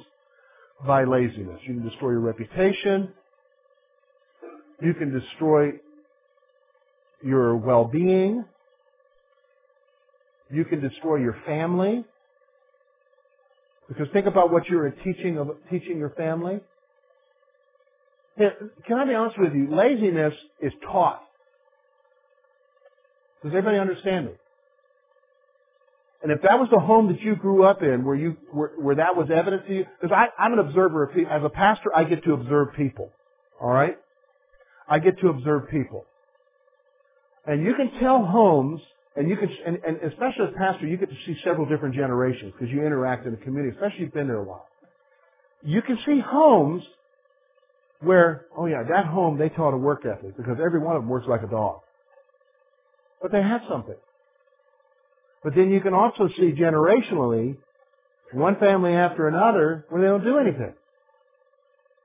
by 0.87 1.03
laziness. 1.03 1.59
You 1.67 1.75
can 1.75 1.89
destroy 1.89 2.11
your 2.11 2.21
reputation. 2.21 3.13
You 4.81 4.95
can 4.95 5.13
destroy 5.13 5.73
your 7.23 7.57
well-being. 7.57 8.45
You 10.51 10.65
can 10.65 10.81
destroy 10.81 11.17
your 11.17 11.37
family. 11.47 12.05
Because 13.89 14.09
think 14.13 14.27
about 14.27 14.51
what 14.53 14.69
you're 14.69 14.91
teaching 14.91 15.39
of, 15.39 15.51
teaching 15.71 15.99
your 15.99 16.11
family. 16.11 16.61
Can 18.39 18.97
I 18.97 19.05
be 19.05 19.15
honest 19.15 19.39
with 19.39 19.53
you? 19.55 19.75
Laziness 19.75 20.35
is 20.61 20.73
taught. 20.85 21.23
Does 23.43 23.51
everybody 23.51 23.79
understand 23.79 24.27
me? 24.27 24.33
And 26.23 26.33
if 26.33 26.43
that 26.43 26.59
was 26.59 26.69
the 26.71 26.81
home 26.81 27.13
that 27.13 27.21
you 27.21 27.37
grew 27.37 27.63
up 27.63 27.83
in, 27.83 28.05
where 28.05 28.17
you 28.17 28.37
where, 28.51 28.71
where 28.77 28.97
that 28.97 29.17
was 29.17 29.29
evident 29.33 29.67
to 29.69 29.75
you, 29.75 29.87
because 30.01 30.17
I'm 30.37 30.53
an 30.53 30.59
observer 30.59 31.05
of 31.05 31.15
people. 31.15 31.33
As 31.33 31.43
a 31.45 31.49
pastor, 31.49 31.91
I 31.95 32.05
get 32.05 32.25
to 32.25 32.33
observe 32.33 32.75
people. 32.77 33.11
All 33.61 33.71
right, 33.71 33.97
I 34.89 34.99
get 34.99 35.21
to 35.21 35.29
observe 35.29 35.69
people, 35.71 36.05
and 37.49 37.65
you 37.65 37.75
can 37.75 37.91
tell 37.99 38.25
homes, 38.25 38.81
and 39.17 39.29
you 39.29 39.37
can, 39.37 39.49
and, 39.67 39.79
and 39.85 39.97
especially 40.13 40.49
as 40.49 40.55
pastor, 40.57 40.87
you 40.87 40.99
get 40.99 41.09
to 41.09 41.17
see 41.25 41.35
several 41.43 41.67
different 41.67 41.95
generations 41.95 42.53
because 42.53 42.71
you 42.73 42.85
interact 42.85 43.25
in 43.25 43.33
the 43.33 43.39
community, 43.39 43.75
especially 43.75 43.97
if 43.97 44.01
you've 44.03 44.15
been 44.15 44.29
there 44.29 44.37
a 44.37 44.45
while. 44.45 44.67
You 45.65 45.81
can 45.81 45.99
see 46.05 46.21
homes 46.21 46.85
where, 48.01 48.47
oh 48.57 48.67
yeah, 48.67 48.83
that 48.91 49.07
home 49.07 49.39
they 49.39 49.49
taught 49.49 49.73
a 49.73 49.79
work 49.79 50.05
ethic 50.05 50.37
because 50.37 50.59
every 50.63 50.79
one 50.79 50.95
of 50.95 51.03
them 51.03 51.09
works 51.09 51.27
like 51.27 51.43
a 51.43 51.49
dog. 51.49 51.81
But 53.23 53.33
they 53.33 53.43
had 53.43 53.63
something. 53.69 53.97
But 55.43 55.55
then 55.57 55.71
you 55.71 55.81
can 55.81 55.95
also 55.95 56.29
see 56.37 56.53
generationally, 56.53 57.57
one 58.33 58.57
family 58.57 58.93
after 58.93 59.27
another, 59.27 59.87
where 59.89 60.03
they 60.03 60.09
don't 60.09 60.23
do 60.23 60.37
anything. 60.37 60.75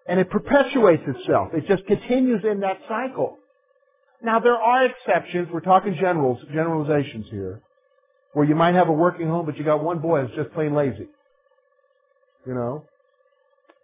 And 0.07 0.21
it 0.21 0.29
perpetuates 0.29 1.03
itself. 1.05 1.49
It 1.53 1.67
just 1.67 1.85
continues 1.85 2.43
in 2.49 2.61
that 2.61 2.77
cycle. 2.87 3.39
Now 4.23 4.39
there 4.39 4.55
are 4.55 4.85
exceptions. 4.85 5.49
We're 5.51 5.59
talking 5.59 5.97
generals, 5.99 6.39
generalizations 6.53 7.27
here, 7.29 7.61
where 8.33 8.45
you 8.45 8.55
might 8.55 8.75
have 8.75 8.87
a 8.87 8.93
working 8.93 9.27
home, 9.27 9.45
but 9.45 9.57
you 9.57 9.63
got 9.63 9.83
one 9.83 9.99
boy 9.99 10.21
that's 10.21 10.35
just 10.35 10.53
plain 10.53 10.73
lazy. 10.73 11.07
You 12.47 12.53
know? 12.53 12.85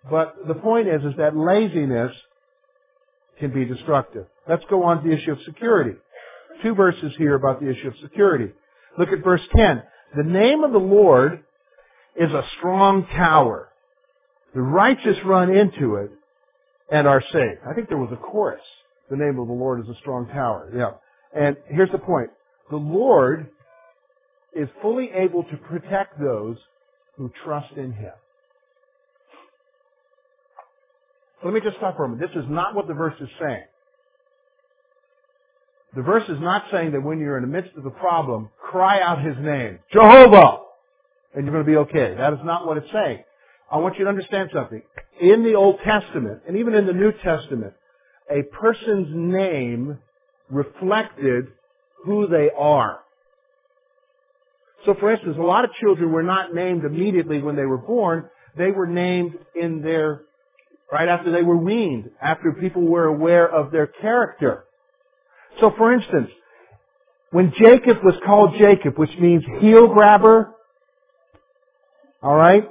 But 0.10 0.36
the 0.48 0.56
point 0.56 0.88
is, 0.88 1.04
is 1.04 1.18
that 1.18 1.36
laziness 1.36 2.14
can 3.40 3.54
be 3.54 3.66
destructive. 3.66 4.26
Let's 4.48 4.64
go 4.70 4.84
on 4.84 5.04
to 5.04 5.10
the 5.10 5.16
issue 5.16 5.34
of 5.34 5.40
security 5.46 5.96
two 6.62 6.76
verses 6.76 7.14
here 7.18 7.36
about 7.36 7.60
the 7.60 7.70
issue 7.70 7.88
of 7.88 7.94
security. 8.02 8.52
Look 8.98 9.10
at 9.10 9.24
verse 9.24 9.42
10. 9.56 9.84
The 10.16 10.24
name 10.24 10.64
of 10.64 10.72
the 10.72 10.80
Lord 10.80 11.44
is 12.16 12.32
a 12.32 12.44
strong 12.58 13.06
tower. 13.08 13.70
The 14.54 14.62
righteous 14.62 15.18
run 15.26 15.56
into 15.56 15.96
it 15.96 16.12
and 16.92 17.08
are 17.08 17.22
saved. 17.32 17.62
I 17.70 17.74
think 17.74 17.88
there 17.88 17.98
was 17.98 18.12
a 18.12 18.18
chorus. 18.18 18.62
The 19.10 19.18
name 19.18 19.40
of 19.40 19.48
the 19.48 19.54
Lord 19.54 19.82
is 19.82 19.90
a 19.90 19.98
strong 20.00 20.28
tower. 20.28 20.72
Yeah. 20.76 20.92
And 21.36 21.58
here's 21.68 21.92
the 21.92 21.98
point. 21.98 22.30
The 22.70 22.78
Lord 22.78 23.50
is 24.54 24.68
fully 24.82 25.10
able 25.12 25.44
to 25.44 25.58
protect 25.58 26.20
those 26.20 26.58
who 27.18 27.32
trust 27.44 27.74
in 27.76 27.92
Him. 27.94 28.12
Let 31.44 31.54
me 31.54 31.62
just 31.62 31.78
stop 31.78 31.96
for 31.96 32.06
a 32.06 32.10
minute. 32.10 32.30
This 32.34 32.44
is 32.44 32.50
not 32.50 32.76
what 32.76 32.88
the 32.88 32.94
verse 32.94 33.16
is 33.22 33.30
saying. 33.40 33.64
The 35.96 36.02
verse 36.04 36.28
is 36.30 36.40
not 36.40 36.66
saying 36.72 36.92
that 36.92 37.02
when 37.02 37.20
you're 37.20 37.38
in 37.38 37.44
the 37.44 37.50
midst 37.50 37.76
of 37.76 37.86
a 37.86 37.92
problem, 37.92 38.50
cry 38.60 39.02
out 39.02 39.24
His 39.24 39.36
name. 39.40 39.80
Jehovah! 39.92 40.58
And 41.34 41.46
you're 41.46 41.54
going 41.54 41.66
to 41.66 41.72
be 41.72 41.78
okay. 41.78 42.16
That 42.16 42.34
is 42.34 42.40
not 42.44 42.68
what 42.68 42.78
it's 42.78 42.92
saying. 42.92 43.24
I 43.72 43.78
want 43.78 43.98
you 43.98 44.04
to 44.04 44.10
understand 44.10 44.50
something. 44.54 44.82
In 45.22 45.44
the 45.44 45.56
Old 45.56 45.80
Testament, 45.84 46.42
and 46.48 46.58
even 46.58 46.74
in 46.74 46.86
the 46.86 46.94
New 46.94 47.12
Testament, 47.24 47.74
a 48.30 48.44
person's 48.44 49.08
name 49.12 49.98
reflected 50.50 51.48
who 52.06 52.28
they 52.28 52.50
are. 52.58 53.00
So 54.86 54.96
for 55.00 55.12
instance, 55.12 55.36
a 55.38 55.44
lot 55.44 55.66
of 55.66 55.72
children 55.74 56.12
were 56.12 56.24
not 56.24 56.54
named 56.54 56.86
immediately 56.86 57.42
when 57.42 57.56
they 57.56 57.66
were 57.66 57.78
born. 57.78 58.30
They 58.58 58.72
were 58.72 58.88
named 58.88 59.38
in 59.56 59.82
their, 59.82 60.22
right 60.92 61.08
after 61.08 61.32
they 61.32 61.44
were 61.44 61.58
weaned, 61.58 62.12
after 62.22 62.54
people 62.54 62.84
were 62.84 63.06
aware 63.06 63.48
of 63.48 63.72
their 63.72 63.88
character. 63.88 64.66
So 65.60 65.74
for 65.78 65.94
instance, 65.94 66.30
when 67.32 67.54
Jacob 67.58 67.98
was 68.04 68.16
called 68.26 68.56
Jacob, 68.58 68.98
which 68.98 69.16
means 69.20 69.44
heel 69.60 69.88
grabber, 69.88 70.52
alright, 72.24 72.70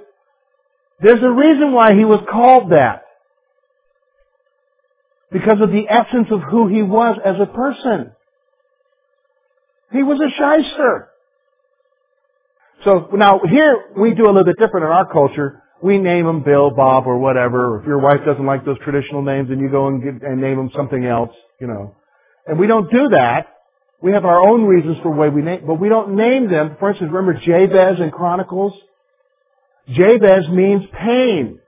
there's 1.00 1.22
a 1.22 1.30
reason 1.30 1.72
why 1.72 1.94
he 1.94 2.04
was 2.04 2.20
called 2.30 2.72
that. 2.72 3.04
Because 5.30 5.60
of 5.60 5.70
the 5.70 5.86
essence 5.88 6.28
of 6.30 6.40
who 6.42 6.68
he 6.68 6.82
was 6.82 7.18
as 7.24 7.36
a 7.40 7.46
person. 7.46 8.12
He 9.92 10.02
was 10.02 10.20
a 10.20 10.30
shyster. 10.30 11.08
So 12.84 13.08
now 13.12 13.40
here 13.48 13.84
we 13.96 14.14
do 14.14 14.26
a 14.26 14.28
little 14.28 14.44
bit 14.44 14.58
different 14.58 14.84
in 14.84 14.92
our 14.92 15.10
culture. 15.10 15.62
We 15.82 15.98
name 15.98 16.26
them 16.26 16.42
Bill, 16.42 16.70
Bob, 16.70 17.06
or 17.06 17.18
whatever. 17.18 17.80
If 17.80 17.86
your 17.86 17.98
wife 17.98 18.20
doesn't 18.26 18.44
like 18.44 18.64
those 18.64 18.78
traditional 18.84 19.22
names, 19.22 19.48
then 19.48 19.60
you 19.60 19.70
go 19.70 19.86
and, 19.86 20.02
get, 20.02 20.28
and 20.28 20.40
name 20.40 20.56
them 20.56 20.70
something 20.74 21.04
else, 21.04 21.30
you 21.60 21.66
know. 21.66 21.94
And 22.46 22.58
we 22.58 22.66
don't 22.66 22.90
do 22.90 23.10
that. 23.10 23.46
We 24.00 24.12
have 24.12 24.24
our 24.24 24.40
own 24.40 24.64
reasons 24.64 24.96
for 25.02 25.12
the 25.12 25.20
way 25.20 25.28
we 25.28 25.42
name, 25.42 25.64
but 25.66 25.74
we 25.74 25.88
don't 25.88 26.16
name 26.16 26.50
them. 26.50 26.76
For 26.78 26.90
instance, 26.90 27.10
remember 27.12 27.40
Jabez 27.40 28.00
in 28.00 28.10
Chronicles? 28.10 28.72
Jabez 29.88 30.48
means 30.48 30.84
pain. 30.92 31.60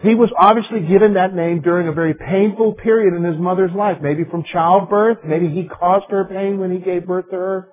He 0.00 0.14
was 0.14 0.30
obviously 0.38 0.80
given 0.80 1.14
that 1.14 1.34
name 1.34 1.60
during 1.60 1.88
a 1.88 1.92
very 1.92 2.14
painful 2.14 2.74
period 2.74 3.14
in 3.14 3.24
his 3.24 3.36
mother's 3.36 3.72
life. 3.72 3.98
Maybe 4.00 4.24
from 4.24 4.44
childbirth. 4.44 5.18
Maybe 5.24 5.48
he 5.48 5.64
caused 5.64 6.06
her 6.10 6.24
pain 6.24 6.58
when 6.58 6.70
he 6.70 6.78
gave 6.78 7.06
birth 7.06 7.30
to 7.30 7.36
her. 7.36 7.68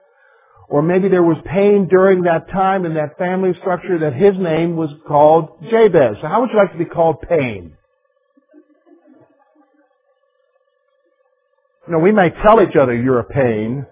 Or 0.68 0.82
maybe 0.82 1.10
there 1.10 1.22
was 1.22 1.38
pain 1.46 1.88
during 1.88 2.24
that 2.24 2.50
time 2.50 2.86
in 2.86 2.96
that 2.96 3.20
family 3.20 3.54
structure 3.60 4.00
that 4.00 4.14
his 4.14 4.34
name 4.40 4.76
was 4.76 4.90
called 5.08 5.50
Jabez. 5.70 6.18
So 6.22 6.28
how 6.28 6.42
would 6.42 6.50
you 6.50 6.58
like 6.58 6.72
to 6.72 6.78
be 6.80 6.86
called 6.86 7.22
pain? 7.22 7.78
You 11.88 11.94
know, 11.94 12.00
we 12.00 12.12
may 12.12 12.32
tell 12.32 12.64
each 12.64 12.76
other 12.76 12.96
you're 12.96 13.20
a 13.20 13.24
pain, 13.24 13.86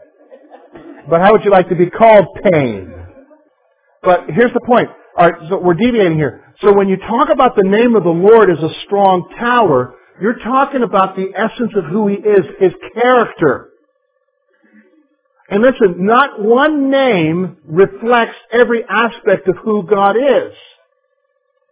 but 1.07 1.21
how 1.21 1.33
would 1.33 1.43
you 1.43 1.51
like 1.51 1.69
to 1.69 1.75
be 1.75 1.91
called 1.91 2.25
pain? 2.51 2.91
But 4.01 4.21
here's 4.29 4.51
the 4.53 4.61
point. 4.65 4.89
Alright, 5.15 5.47
so 5.47 5.59
we're 5.59 5.75
deviating 5.75 6.15
here. 6.17 6.52
So 6.63 6.73
when 6.73 6.87
you 6.87 6.97
talk 6.97 7.29
about 7.29 7.55
the 7.55 7.63
name 7.63 7.95
of 7.95 8.03
the 8.03 8.09
Lord 8.09 8.49
as 8.49 8.59
a 8.59 8.73
strong 8.85 9.29
tower, 9.37 9.95
you're 10.21 10.39
talking 10.39 10.81
about 10.81 11.15
the 11.15 11.31
essence 11.35 11.73
of 11.75 11.85
who 11.85 12.07
He 12.07 12.15
is, 12.15 12.45
His 12.59 12.71
character. 12.93 13.69
And 15.49 15.61
listen, 15.61 16.05
not 16.05 16.41
one 16.41 16.89
name 16.89 17.57
reflects 17.65 18.37
every 18.51 18.83
aspect 18.89 19.47
of 19.49 19.57
who 19.63 19.83
God 19.83 20.15
is. 20.15 20.53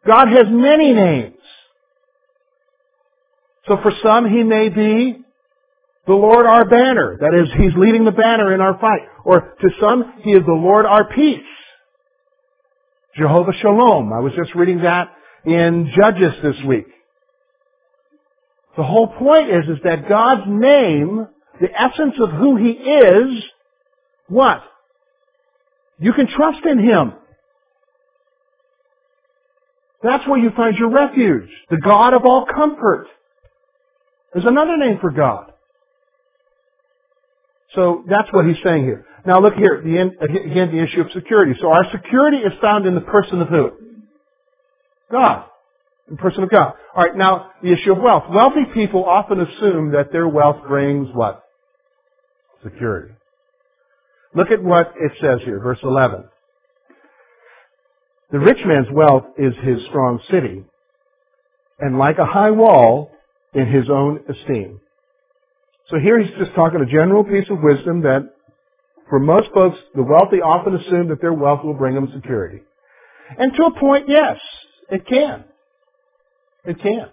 God 0.06 0.28
has 0.28 0.48
many 0.50 0.94
names. 0.94 1.38
So 3.68 3.78
for 3.82 3.94
some, 4.04 4.30
He 4.30 4.44
may 4.44 4.68
be 4.68 5.22
the 6.06 6.14
Lord 6.14 6.46
our 6.46 6.66
banner. 6.66 7.18
That 7.22 7.34
is, 7.34 7.48
He's 7.58 7.78
leading 7.78 8.04
the 8.04 8.12
banner 8.12 8.54
in 8.54 8.60
our 8.60 8.78
fight. 8.80 9.08
Or 9.24 9.40
to 9.40 9.70
some, 9.80 10.16
He 10.24 10.32
is 10.32 10.44
the 10.46 10.52
Lord 10.52 10.86
our 10.86 11.08
peace. 11.14 11.40
Jehovah 13.18 13.54
Shalom. 13.62 14.14
I 14.14 14.20
was 14.20 14.34
just 14.36 14.56
reading 14.56 14.82
that 14.84 15.10
in 15.46 15.92
Judges 15.96 16.34
this 16.44 16.56
week. 16.66 16.88
The 18.78 18.84
whole 18.84 19.08
point 19.08 19.50
is, 19.50 19.66
is 19.66 19.84
that 19.84 20.08
God's 20.08 20.44
name, 20.48 21.28
the 21.60 21.70
essence 21.70 22.16
of 22.20 22.30
who 22.32 22.56
He 22.56 22.72
is, 22.72 23.44
what? 24.28 24.64
You 26.00 26.14
can 26.14 26.28
trust 26.28 26.66
in 26.66 26.80
Him. 26.80 27.14
That's 30.02 30.28
where 30.28 30.40
you 30.40 30.52
find 30.56 30.78
your 30.78 30.90
refuge. 30.90 31.50
The 31.70 31.78
God 31.78 32.14
of 32.14 32.26
all 32.26 32.46
comfort. 32.46 33.08
There's 34.34 34.46
another 34.46 34.78
name 34.78 34.98
for 35.00 35.12
God. 35.12 35.52
So 37.76 38.04
that's 38.10 38.32
what 38.32 38.46
he's 38.46 38.58
saying 38.64 38.84
here. 38.84 39.06
Now 39.26 39.40
look 39.40 39.54
here, 39.54 39.82
the, 39.84 39.98
again, 39.98 40.72
the 40.72 40.84
issue 40.84 41.02
of 41.02 41.12
security. 41.12 41.54
So 41.62 41.68
our 41.72 41.86
security 41.92 42.38
is 42.38 42.54
found 42.62 42.86
in 42.86 42.96
the 42.96 43.02
person 43.02 43.42
of 43.42 43.50
who? 43.50 43.72
God. 45.12 45.46
The 46.10 46.18
person 46.18 46.44
of 46.44 46.50
God. 46.50 46.74
Alright, 46.96 47.16
now 47.16 47.52
the 47.62 47.72
issue 47.72 47.92
of 47.92 48.00
wealth. 48.00 48.24
Wealthy 48.30 48.66
people 48.74 49.06
often 49.06 49.40
assume 49.40 49.92
that 49.92 50.12
their 50.12 50.28
wealth 50.28 50.58
brings 50.68 51.10
what? 51.14 51.44
Security. 52.64 53.14
Look 54.34 54.50
at 54.52 54.64
what 54.64 54.94
it 55.00 55.12
says 55.22 55.40
here, 55.44 55.60
verse 55.60 55.80
11. 55.84 56.26
The 58.32 58.40
rich 58.40 58.60
man's 58.66 58.88
wealth 58.92 59.26
is 59.38 59.54
his 59.62 59.86
strong 59.90 60.22
city, 60.32 60.64
and 61.80 61.98
like 61.98 62.18
a 62.18 62.26
high 62.26 62.52
wall 62.52 63.12
in 63.54 63.68
his 63.68 63.90
own 63.90 64.22
esteem. 64.30 64.80
So 65.90 65.98
here 66.00 66.22
he's 66.22 66.34
just 66.40 66.56
talking 66.56 66.80
a 66.80 66.86
general 66.86 67.26
piece 67.26 67.50
of 67.50 67.58
wisdom 67.62 68.04
that 68.04 68.34
for 69.12 69.20
most 69.20 69.50
folks, 69.54 69.78
the 69.94 70.02
wealthy 70.02 70.38
often 70.38 70.74
assume 70.74 71.10
that 71.10 71.20
their 71.20 71.34
wealth 71.34 71.66
will 71.66 71.74
bring 71.74 71.96
them 71.96 72.10
security. 72.16 72.62
And 73.38 73.54
to 73.54 73.64
a 73.64 73.78
point, 73.78 74.06
yes, 74.08 74.38
it 74.90 75.06
can. 75.06 75.44
It 76.64 76.82
can. 76.82 77.10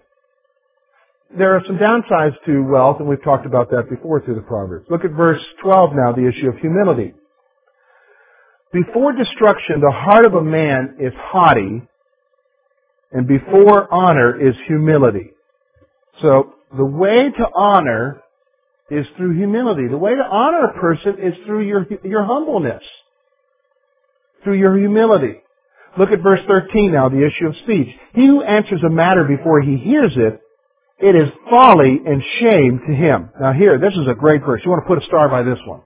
There 1.37 1.57
are 1.57 1.61
some 1.67 1.77
downsides 1.77 2.35
to 2.45 2.63
wealth, 2.63 3.01
and 3.01 3.09
we've 3.09 3.21
talked 3.21 3.45
about 3.45 3.69
that 3.71 3.89
before 3.89 4.21
through 4.21 4.35
the 4.35 4.41
Proverbs. 4.41 4.85
Look 4.89 5.03
at 5.03 5.11
verse 5.11 5.41
12 5.61 5.91
now, 5.93 6.13
the 6.13 6.25
issue 6.25 6.47
of 6.47 6.57
humility. 6.59 7.13
Before 8.71 9.11
destruction, 9.11 9.81
the 9.81 9.91
heart 9.91 10.23
of 10.23 10.35
a 10.35 10.41
man 10.41 10.95
is 11.01 11.11
haughty, 11.17 11.81
and 13.11 13.27
before 13.27 13.93
honor 13.93 14.39
is 14.39 14.55
humility. 14.67 15.31
So, 16.21 16.53
the 16.77 16.85
way 16.85 17.29
to 17.29 17.47
honor 17.53 18.21
is 18.91 19.05
through 19.17 19.35
humility. 19.35 19.87
The 19.87 19.97
way 19.97 20.15
to 20.15 20.21
honor 20.23 20.65
a 20.65 20.79
person 20.79 21.17
is 21.19 21.33
through 21.45 21.67
your, 21.67 21.87
your 22.03 22.23
humbleness. 22.23 22.83
Through 24.43 24.59
your 24.59 24.77
humility. 24.77 25.41
Look 25.97 26.11
at 26.11 26.21
verse 26.21 26.39
13 26.47 26.91
now, 26.91 27.09
the 27.09 27.25
issue 27.25 27.47
of 27.47 27.55
speech. 27.63 27.87
He 28.13 28.25
who 28.25 28.43
answers 28.43 28.81
a 28.85 28.89
matter 28.89 29.23
before 29.23 29.61
he 29.61 29.77
hears 29.77 30.13
it, 30.15 30.41
it 30.99 31.15
is 31.15 31.29
folly 31.49 31.99
and 32.05 32.21
shame 32.39 32.81
to 32.87 32.93
him. 32.93 33.29
Now 33.39 33.53
here, 33.53 33.79
this 33.79 33.93
is 33.93 34.07
a 34.07 34.13
great 34.13 34.41
verse. 34.41 34.61
You 34.63 34.71
want 34.71 34.83
to 34.83 34.87
put 34.87 35.01
a 35.01 35.05
star 35.05 35.29
by 35.29 35.43
this 35.43 35.59
one. 35.65 35.81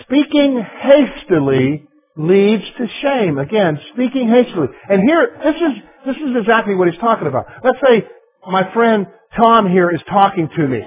Speaking 0.00 0.62
hastily 0.80 1.86
leads 2.16 2.64
to 2.78 2.86
shame. 3.02 3.38
Again, 3.38 3.78
speaking 3.92 4.28
hastily. 4.28 4.68
And 4.88 5.02
here, 5.06 5.38
this 5.44 5.56
is, 5.56 5.82
this 6.06 6.16
is 6.16 6.36
exactly 6.40 6.74
what 6.74 6.88
he's 6.88 7.00
talking 7.00 7.28
about. 7.28 7.46
Let's 7.62 7.78
say 7.86 8.06
my 8.46 8.72
friend 8.72 9.06
Tom 9.36 9.68
here 9.68 9.90
is 9.90 10.00
talking 10.08 10.48
to 10.56 10.68
me. 10.68 10.80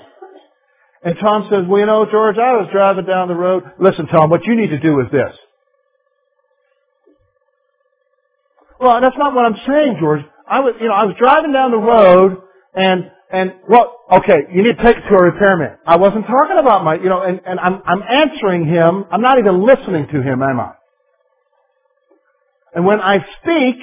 And 1.04 1.16
Tom 1.22 1.48
says, 1.52 1.64
well, 1.68 1.80
you 1.80 1.86
know, 1.86 2.06
George, 2.10 2.38
I 2.38 2.54
was 2.54 2.70
driving 2.72 3.06
down 3.06 3.28
the 3.28 3.36
road. 3.36 3.64
Listen, 3.80 4.08
Tom, 4.08 4.30
what 4.30 4.44
you 4.46 4.56
need 4.56 4.70
to 4.70 4.80
do 4.80 5.00
is 5.02 5.08
this. 5.12 5.38
Well, 8.80 9.00
that's 9.02 9.18
not 9.18 9.34
what 9.34 9.46
I'm 9.46 9.56
saying, 9.68 9.98
George. 10.00 10.22
I 10.48 10.60
was, 10.60 10.76
you 10.82 10.88
know, 10.88 10.94
I 10.94 11.06
was 11.06 11.16
driving 11.18 11.54
down 11.54 11.72
the 11.72 11.78
road 11.78 12.42
and, 12.74 13.12
and, 13.32 13.54
well, 13.70 14.02
okay, 14.12 14.50
you 14.52 14.64
need 14.64 14.78
to 14.78 14.84
take 14.84 14.98
it 14.98 15.10
to 15.10 15.16
a 15.16 15.24
repairman. 15.24 15.78
I 15.86 15.96
wasn't 15.98 16.26
talking 16.26 16.58
about 16.60 16.84
my, 16.84 16.96
you 16.96 17.10
know, 17.10 17.22
and, 17.22 17.40
and 17.46 17.60
I'm, 17.60 17.82
I'm 17.86 18.04
answering 18.04 18.68
him. 18.68 19.06
I'm 19.12 19.22
not 19.22 19.40
even 19.40 19.66
listening 19.66 20.08
to 20.12 20.22
him, 20.22 20.42
am 20.44 20.60
I? 20.60 20.74
And 22.74 22.86
when 22.86 23.00
I 23.00 23.20
speak, 23.42 23.76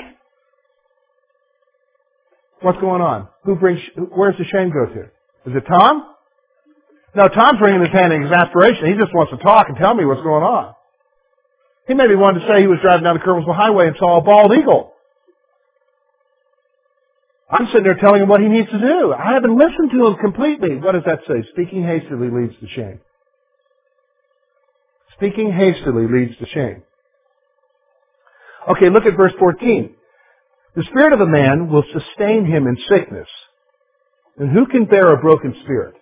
What's 2.63 2.81
going 2.81 3.03
on? 3.03 3.29
Who 3.45 3.57
brings, 3.57 3.81
where's 3.97 4.37
the 4.39 4.45
shame 4.45 4.71
go 4.71 4.87
to? 4.87 5.01
Is 5.51 5.57
it 5.57 5.65
Tom? 5.69 6.15
No, 7.15 7.29
Tom's 7.29 7.59
bringing 7.59 7.81
his 7.81 7.91
hand 7.93 8.13
in 8.13 8.23
exasperation. 8.23 8.87
He 8.87 8.95
just 8.95 9.15
wants 9.15 9.33
to 9.33 9.39
talk 9.39 9.69
and 9.69 9.77
tell 9.77 9.95
me 9.95 10.05
what's 10.05 10.23
going 10.23 10.45
on. 10.45 10.75
He 11.89 11.95
maybe 11.95 12.15
wanted 12.15 12.41
to 12.41 12.47
say 12.49 12.61
he 12.61 12.69
was 12.69 12.79
driving 12.81 13.05
down 13.05 13.19
the 13.19 13.25
Kernersville 13.25 13.57
Highway 13.57 13.89
and 13.89 13.97
saw 13.99 14.19
a 14.19 14.23
bald 14.23 14.53
eagle. 14.57 14.93
I'm 17.51 17.67
sitting 17.67 17.83
there 17.83 17.99
telling 17.99 18.23
him 18.23 18.29
what 18.29 18.41
he 18.41 18.49
needs 18.49 18.71
to 18.71 18.79
do. 18.79 19.13
I 19.13 19.35
haven't 19.35 19.59
listened 19.59 19.91
to 19.91 20.07
him 20.07 20.17
completely. 20.17 20.77
What 20.77 20.93
does 20.93 21.03
that 21.05 21.21
say? 21.29 21.47
Speaking 21.53 21.85
hastily 21.85 22.31
leads 22.31 22.55
to 22.61 22.69
shame. 22.69 23.01
Speaking 25.17 25.53
hastily 25.53 26.07
leads 26.07 26.39
to 26.39 26.47
shame. 26.47 26.83
Okay, 28.71 28.89
look 28.89 29.05
at 29.05 29.17
verse 29.17 29.33
14. 29.39 29.95
The 30.75 30.85
spirit 30.85 31.13
of 31.13 31.21
a 31.21 31.27
man 31.27 31.71
will 31.71 31.85
sustain 31.93 32.47
him 32.47 32.67
in 32.67 32.77
sickness. 32.89 33.29
And 34.39 34.51
who 34.51 34.67
can 34.67 34.87
bear 34.87 35.13
a 35.13 35.21
broken 35.21 35.55
spirit? 35.63 35.95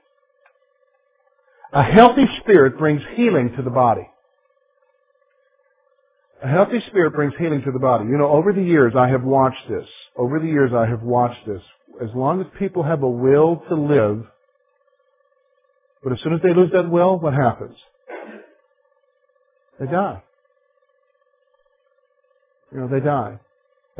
A 1.72 1.82
healthy 1.82 2.26
spirit 2.40 2.78
brings 2.78 3.02
healing 3.16 3.54
to 3.56 3.62
the 3.62 3.70
body. 3.70 4.08
A 6.42 6.48
healthy 6.48 6.80
spirit 6.88 7.14
brings 7.14 7.34
healing 7.38 7.62
to 7.64 7.72
the 7.72 7.78
body. 7.78 8.06
You 8.06 8.16
know, 8.16 8.28
over 8.28 8.52
the 8.52 8.62
years 8.62 8.94
I 8.96 9.08
have 9.08 9.22
watched 9.22 9.68
this. 9.68 9.86
Over 10.16 10.38
the 10.38 10.46
years 10.46 10.70
I 10.74 10.86
have 10.86 11.02
watched 11.02 11.46
this. 11.46 11.62
As 12.02 12.08
long 12.14 12.40
as 12.40 12.46
people 12.58 12.82
have 12.82 13.02
a 13.02 13.08
will 13.08 13.62
to 13.68 13.74
live, 13.74 14.24
but 16.02 16.12
as 16.12 16.18
soon 16.22 16.32
as 16.34 16.40
they 16.42 16.54
lose 16.54 16.70
that 16.72 16.88
will, 16.88 17.18
what 17.18 17.34
happens? 17.34 17.76
They 19.78 19.86
die. 19.86 20.22
You 22.72 22.80
know, 22.80 22.88
they 22.88 23.00
die. 23.00 23.38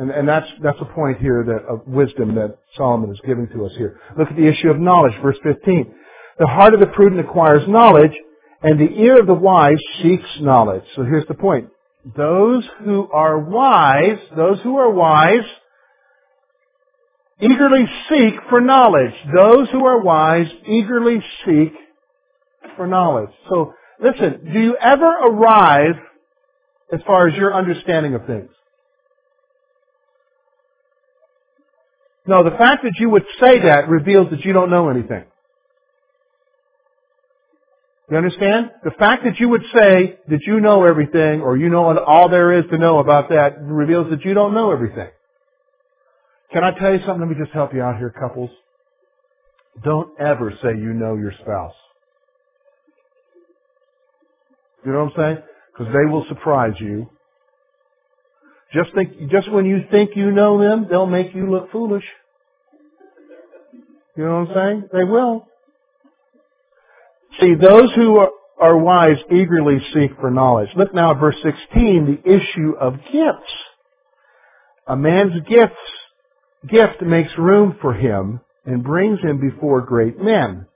And, 0.01 0.09
and 0.09 0.27
that's, 0.27 0.47
that's 0.63 0.79
a 0.81 0.85
point 0.95 1.19
here 1.19 1.43
that, 1.45 1.71
of 1.71 1.87
wisdom 1.87 2.33
that 2.33 2.57
Solomon 2.75 3.11
is 3.11 3.21
giving 3.23 3.47
to 3.49 3.67
us 3.67 3.71
here. 3.77 3.99
Look 4.17 4.29
at 4.29 4.35
the 4.35 4.47
issue 4.47 4.71
of 4.71 4.79
knowledge, 4.79 5.13
verse 5.21 5.37
15. 5.43 5.93
The 6.39 6.47
heart 6.47 6.73
of 6.73 6.79
the 6.79 6.87
prudent 6.87 7.21
acquires 7.21 7.61
knowledge, 7.67 8.13
and 8.63 8.79
the 8.79 8.91
ear 8.99 9.19
of 9.19 9.27
the 9.27 9.35
wise 9.35 9.77
seeks 10.01 10.25
knowledge. 10.39 10.81
So 10.95 11.03
here's 11.03 11.27
the 11.27 11.35
point. 11.35 11.69
Those 12.17 12.67
who 12.83 13.11
are 13.11 13.37
wise, 13.37 14.17
those 14.35 14.59
who 14.61 14.77
are 14.77 14.89
wise, 14.89 15.45
eagerly 17.39 17.85
seek 18.09 18.33
for 18.49 18.59
knowledge. 18.59 19.13
Those 19.35 19.69
who 19.69 19.85
are 19.85 20.01
wise 20.01 20.47
eagerly 20.65 21.23
seek 21.45 21.73
for 22.75 22.87
knowledge. 22.87 23.29
So 23.49 23.75
listen, 24.01 24.51
do 24.51 24.59
you 24.59 24.77
ever 24.77 25.05
arrive 25.05 25.93
as 26.91 27.01
far 27.05 27.27
as 27.27 27.35
your 27.35 27.53
understanding 27.53 28.15
of 28.15 28.25
things? 28.25 28.49
No, 32.27 32.43
the 32.43 32.57
fact 32.57 32.83
that 32.83 32.93
you 32.99 33.09
would 33.09 33.25
say 33.39 33.59
that 33.61 33.89
reveals 33.89 34.29
that 34.31 34.45
you 34.45 34.53
don't 34.53 34.69
know 34.69 34.89
anything. 34.89 35.25
You 38.09 38.17
understand? 38.17 38.71
The 38.83 38.91
fact 38.99 39.23
that 39.23 39.39
you 39.39 39.49
would 39.49 39.63
say 39.73 40.19
that 40.29 40.39
you 40.45 40.59
know 40.59 40.85
everything 40.85 41.41
or 41.41 41.57
you 41.57 41.69
know 41.69 41.97
all 41.99 42.29
there 42.29 42.53
is 42.59 42.65
to 42.71 42.77
know 42.77 42.99
about 42.99 43.29
that 43.29 43.61
reveals 43.61 44.09
that 44.11 44.25
you 44.25 44.33
don't 44.33 44.53
know 44.53 44.71
everything. 44.71 45.09
Can 46.53 46.63
I 46.63 46.71
tell 46.77 46.91
you 46.93 46.99
something? 46.99 47.21
Let 47.21 47.29
me 47.29 47.35
just 47.41 47.53
help 47.53 47.73
you 47.73 47.81
out 47.81 47.97
here, 47.97 48.13
couples. 48.19 48.49
Don't 49.83 50.19
ever 50.19 50.51
say 50.61 50.69
you 50.69 50.93
know 50.93 51.15
your 51.15 51.33
spouse. 51.41 51.73
You 54.85 54.91
know 54.91 55.05
what 55.05 55.13
I'm 55.19 55.35
saying? 55.35 55.43
Because 55.73 55.93
they 55.93 56.11
will 56.11 56.25
surprise 56.27 56.73
you. 56.79 57.09
Just 58.73 58.93
think, 58.95 59.29
just 59.29 59.51
when 59.51 59.65
you 59.65 59.81
think 59.91 60.11
you 60.15 60.31
know 60.31 60.61
them, 60.61 60.87
they'll 60.89 61.05
make 61.05 61.35
you 61.35 61.49
look 61.51 61.71
foolish. 61.71 62.05
You 64.15 64.25
know 64.25 64.41
what 64.41 64.49
I'm 64.49 64.55
saying? 64.55 64.89
They 64.93 65.03
will. 65.03 65.47
See, 67.39 67.55
those 67.55 67.93
who 67.95 68.27
are 68.59 68.77
wise 68.77 69.17
eagerly 69.31 69.79
seek 69.93 70.11
for 70.19 70.29
knowledge. 70.29 70.69
Look 70.75 70.93
now 70.93 71.11
at 71.11 71.19
verse 71.19 71.35
16, 71.43 72.21
the 72.23 72.29
issue 72.29 72.73
of 72.79 72.95
gifts. 73.11 73.53
A 74.87 74.95
man's 74.95 75.33
gifts, 75.49 75.75
gift 76.67 77.01
makes 77.01 77.31
room 77.37 77.77
for 77.81 77.93
him 77.93 78.41
and 78.65 78.83
brings 78.83 79.19
him 79.21 79.39
before 79.39 79.81
great 79.81 80.19
men. 80.19 80.67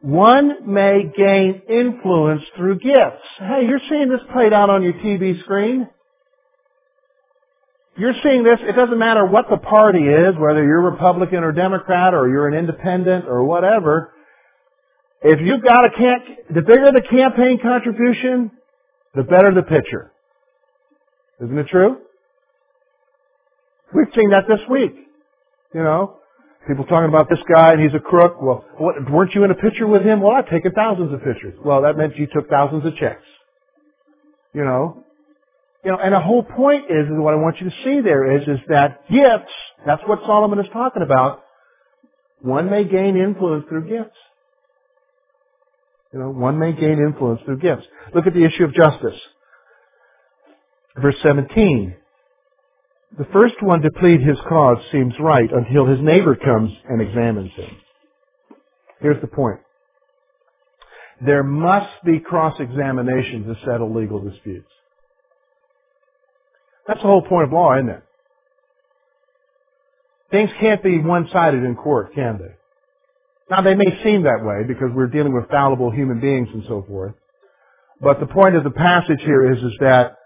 One 0.00 0.72
may 0.72 1.10
gain 1.16 1.62
influence 1.68 2.42
through 2.56 2.78
gifts. 2.78 3.26
Hey, 3.38 3.66
you're 3.66 3.80
seeing 3.88 4.08
this 4.08 4.20
played 4.32 4.52
out 4.52 4.70
on 4.70 4.82
your 4.82 4.92
TV 4.94 5.40
screen. 5.42 5.88
You're 7.98 8.14
seeing 8.22 8.44
this, 8.44 8.60
it 8.62 8.76
doesn't 8.76 8.98
matter 8.98 9.26
what 9.26 9.46
the 9.50 9.56
party 9.56 9.98
is, 9.98 10.34
whether 10.38 10.62
you're 10.62 10.82
Republican 10.82 11.42
or 11.42 11.50
Democrat 11.50 12.14
or 12.14 12.28
you're 12.28 12.46
an 12.46 12.54
independent 12.54 13.24
or 13.26 13.42
whatever. 13.42 14.12
If 15.20 15.40
you've 15.40 15.64
got 15.64 15.84
a 15.84 15.90
camp, 15.90 16.22
the 16.48 16.62
bigger 16.62 16.92
the 16.92 17.02
campaign 17.02 17.58
contribution, 17.60 18.52
the 19.16 19.24
better 19.24 19.52
the 19.52 19.62
picture. 19.62 20.12
Isn't 21.42 21.58
it 21.58 21.66
true? 21.66 21.96
We've 23.92 24.14
seen 24.14 24.30
that 24.30 24.44
this 24.46 24.60
week. 24.70 24.92
You 25.74 25.82
know, 25.82 26.18
people 26.68 26.84
talking 26.84 27.08
about 27.08 27.28
this 27.28 27.40
guy 27.52 27.72
and 27.72 27.82
he's 27.82 27.94
a 27.94 28.00
crook. 28.00 28.40
Well, 28.40 28.64
what, 28.78 28.94
weren't 29.10 29.34
you 29.34 29.42
in 29.42 29.50
a 29.50 29.56
picture 29.56 29.88
with 29.88 30.02
him? 30.02 30.20
Well, 30.20 30.36
I've 30.36 30.48
taken 30.48 30.70
thousands 30.70 31.12
of 31.12 31.24
pictures. 31.24 31.58
Well, 31.64 31.82
that 31.82 31.96
meant 31.96 32.16
you 32.16 32.28
took 32.32 32.48
thousands 32.48 32.86
of 32.86 32.94
checks. 32.94 33.24
You 34.54 34.64
know, 34.64 35.04
you 35.88 35.94
know, 35.94 36.00
and 36.04 36.12
the 36.12 36.20
whole 36.20 36.42
point 36.42 36.84
is, 36.90 37.06
is 37.06 37.12
what 37.12 37.32
I 37.32 37.38
want 37.38 37.62
you 37.62 37.70
to 37.70 37.76
see 37.82 38.02
there 38.02 38.36
is, 38.36 38.42
is 38.42 38.58
that 38.68 39.08
gifts, 39.08 39.54
that's 39.86 40.02
what 40.04 40.18
Solomon 40.26 40.58
is 40.58 40.66
talking 40.70 41.00
about, 41.00 41.42
one 42.42 42.68
may 42.68 42.84
gain 42.84 43.16
influence 43.16 43.64
through 43.70 43.88
gifts. 43.88 44.18
You 46.12 46.18
know, 46.18 46.28
one 46.28 46.58
may 46.58 46.72
gain 46.72 46.98
influence 46.98 47.40
through 47.46 47.60
gifts. 47.60 47.86
Look 48.14 48.26
at 48.26 48.34
the 48.34 48.44
issue 48.44 48.64
of 48.64 48.74
justice. 48.74 49.18
Verse 51.00 51.16
17. 51.22 51.96
The 53.16 53.26
first 53.32 53.54
one 53.62 53.80
to 53.80 53.90
plead 53.90 54.20
his 54.20 54.36
cause 54.46 54.76
seems 54.92 55.14
right 55.18 55.48
until 55.50 55.86
his 55.86 56.00
neighbor 56.02 56.36
comes 56.36 56.70
and 56.86 57.00
examines 57.00 57.52
him. 57.52 57.70
Here's 59.00 59.22
the 59.22 59.26
point. 59.26 59.60
There 61.24 61.42
must 61.42 62.04
be 62.04 62.20
cross-examination 62.20 63.44
to 63.44 63.54
settle 63.64 63.94
legal 63.94 64.20
disputes. 64.20 64.68
That's 66.88 67.00
the 67.00 67.06
whole 67.06 67.22
point 67.22 67.44
of 67.44 67.52
law, 67.52 67.76
isn't 67.76 67.90
it? 67.90 68.02
Things 70.30 70.50
can't 70.58 70.82
be 70.82 70.98
one-sided 70.98 71.62
in 71.62 71.76
court, 71.76 72.14
can 72.14 72.38
they? 72.38 72.54
Now 73.50 73.62
they 73.62 73.74
may 73.74 74.02
seem 74.02 74.24
that 74.24 74.42
way 74.42 74.66
because 74.66 74.88
we're 74.94 75.06
dealing 75.06 75.34
with 75.34 75.48
fallible 75.48 75.90
human 75.90 76.20
beings 76.20 76.48
and 76.52 76.64
so 76.66 76.84
forth. 76.88 77.14
But 78.00 78.20
the 78.20 78.26
point 78.26 78.56
of 78.56 78.64
the 78.64 78.70
passage 78.70 79.20
here 79.20 79.52
is, 79.52 79.58
is 79.58 79.72
that 79.80 80.16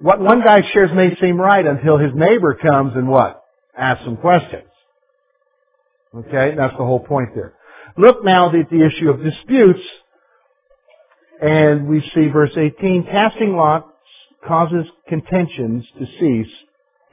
what 0.00 0.20
one 0.20 0.42
guy 0.42 0.62
shares 0.72 0.90
may 0.92 1.14
seem 1.20 1.40
right 1.40 1.64
until 1.64 1.98
his 1.98 2.10
neighbor 2.14 2.54
comes 2.54 2.92
and 2.96 3.08
what? 3.08 3.42
Asks 3.76 4.04
some 4.04 4.16
questions. 4.16 4.68
Okay? 6.14 6.54
That's 6.56 6.76
the 6.76 6.84
whole 6.84 7.00
point 7.00 7.30
there. 7.34 7.54
Look 7.96 8.24
now 8.24 8.48
at 8.48 8.70
the 8.70 8.86
issue 8.86 9.10
of 9.10 9.22
disputes. 9.22 9.80
And 11.40 11.88
we 11.88 12.00
see 12.14 12.28
verse 12.28 12.52
18, 12.56 13.06
casting 13.10 13.56
lots 13.56 13.91
causes 14.46 14.86
contentions 15.08 15.84
to 15.98 16.06
cease 16.18 16.54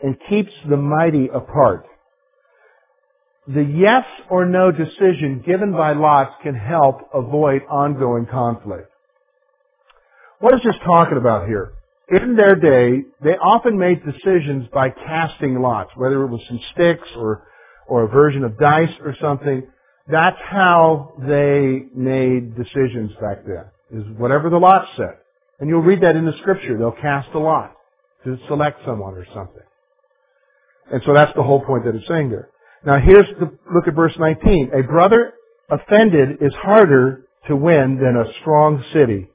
and 0.04 0.18
keeps 0.30 0.52
the 0.70 0.78
mighty 0.78 1.28
apart 1.34 1.86
the 3.54 3.64
yes 3.64 4.06
or 4.30 4.46
no 4.46 4.72
decision 4.72 5.44
given 5.46 5.72
by 5.72 5.94
lots 5.94 6.34
can 6.44 6.54
help 6.54 7.02
avoid 7.14 7.64
ongoing 7.70 8.28
conflict. 8.28 8.92
What 10.40 10.54
is 10.54 10.62
this 10.64 10.76
talking 10.86 11.18
about 11.18 11.48
here? 11.48 11.74
In 12.10 12.36
their 12.36 12.56
day, 12.56 13.04
they 13.24 13.32
often 13.38 13.78
made 13.78 14.04
decisions 14.06 14.68
by 14.74 14.90
casting 14.90 15.62
lots, 15.62 15.92
whether 15.96 16.24
it 16.24 16.28
was 16.28 16.42
some 16.48 16.60
sticks 16.74 17.08
or, 17.16 17.48
or 17.88 18.04
a 18.04 18.08
version 18.08 18.44
of 18.44 18.58
dice 18.60 18.94
or 19.04 19.16
something. 19.20 19.68
That's 20.08 20.38
how 20.48 21.14
they 21.20 21.86
made 21.96 22.56
decisions 22.56 23.12
back 23.20 23.46
then, 23.46 23.66
is 23.92 24.06
whatever 24.18 24.50
the 24.50 24.58
lot 24.58 24.88
said. 24.96 25.18
And 25.60 25.70
you'll 25.70 25.82
read 25.82 26.02
that 26.02 26.16
in 26.16 26.26
the 26.26 26.34
scripture. 26.42 26.78
They'll 26.78 26.92
cast 26.92 27.30
a 27.34 27.40
lot 27.40 27.76
to 28.24 28.38
select 28.48 28.82
someone 28.86 29.14
or 29.16 29.26
something. 29.34 29.64
And 30.92 31.02
so 31.06 31.14
that's 31.14 31.34
the 31.36 31.44
whole 31.44 31.64
point 31.64 31.86
that 31.86 31.96
it's 31.96 32.08
saying 32.08 32.30
there. 32.30 32.50
Now 32.86 33.00
here's 33.00 33.28
the, 33.40 33.52
look 33.74 33.88
at 33.88 33.94
verse 33.94 34.14
19. 34.18 34.72
A 34.74 34.84
brother 34.84 35.34
offended 35.70 36.42
is 36.42 36.54
harder 36.56 37.26
to 37.48 37.56
win 37.56 38.00
than 38.02 38.16
a 38.16 38.32
strong 38.42 38.84
city, 38.94 39.30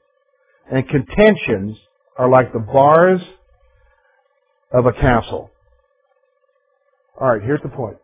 and 0.71 0.87
contentions 0.87 1.77
are 2.17 2.29
like 2.29 2.53
the 2.53 2.59
bars 2.59 3.21
of 4.71 4.85
a 4.85 4.93
castle. 4.93 5.51
Alright, 7.19 7.43
here's 7.43 7.61
the 7.61 7.69
point. 7.69 7.97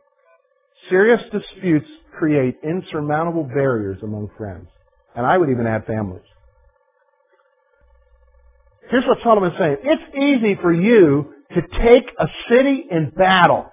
Serious 0.89 1.21
disputes 1.31 1.87
create 2.17 2.57
insurmountable 2.63 3.43
barriers 3.43 3.97
among 4.03 4.29
friends. 4.37 4.67
And 5.15 5.25
I 5.25 5.37
would 5.37 5.49
even 5.49 5.67
add 5.67 5.85
families. 5.85 6.23
Here's 8.91 9.05
what 9.05 9.19
Solomon's 9.23 9.57
saying. 9.57 9.77
It's 9.83 10.15
easy 10.15 10.55
for 10.61 10.73
you 10.73 11.33
to 11.55 11.61
take 11.61 12.11
a 12.19 12.27
city 12.49 12.85
in 12.91 13.09
battle 13.09 13.71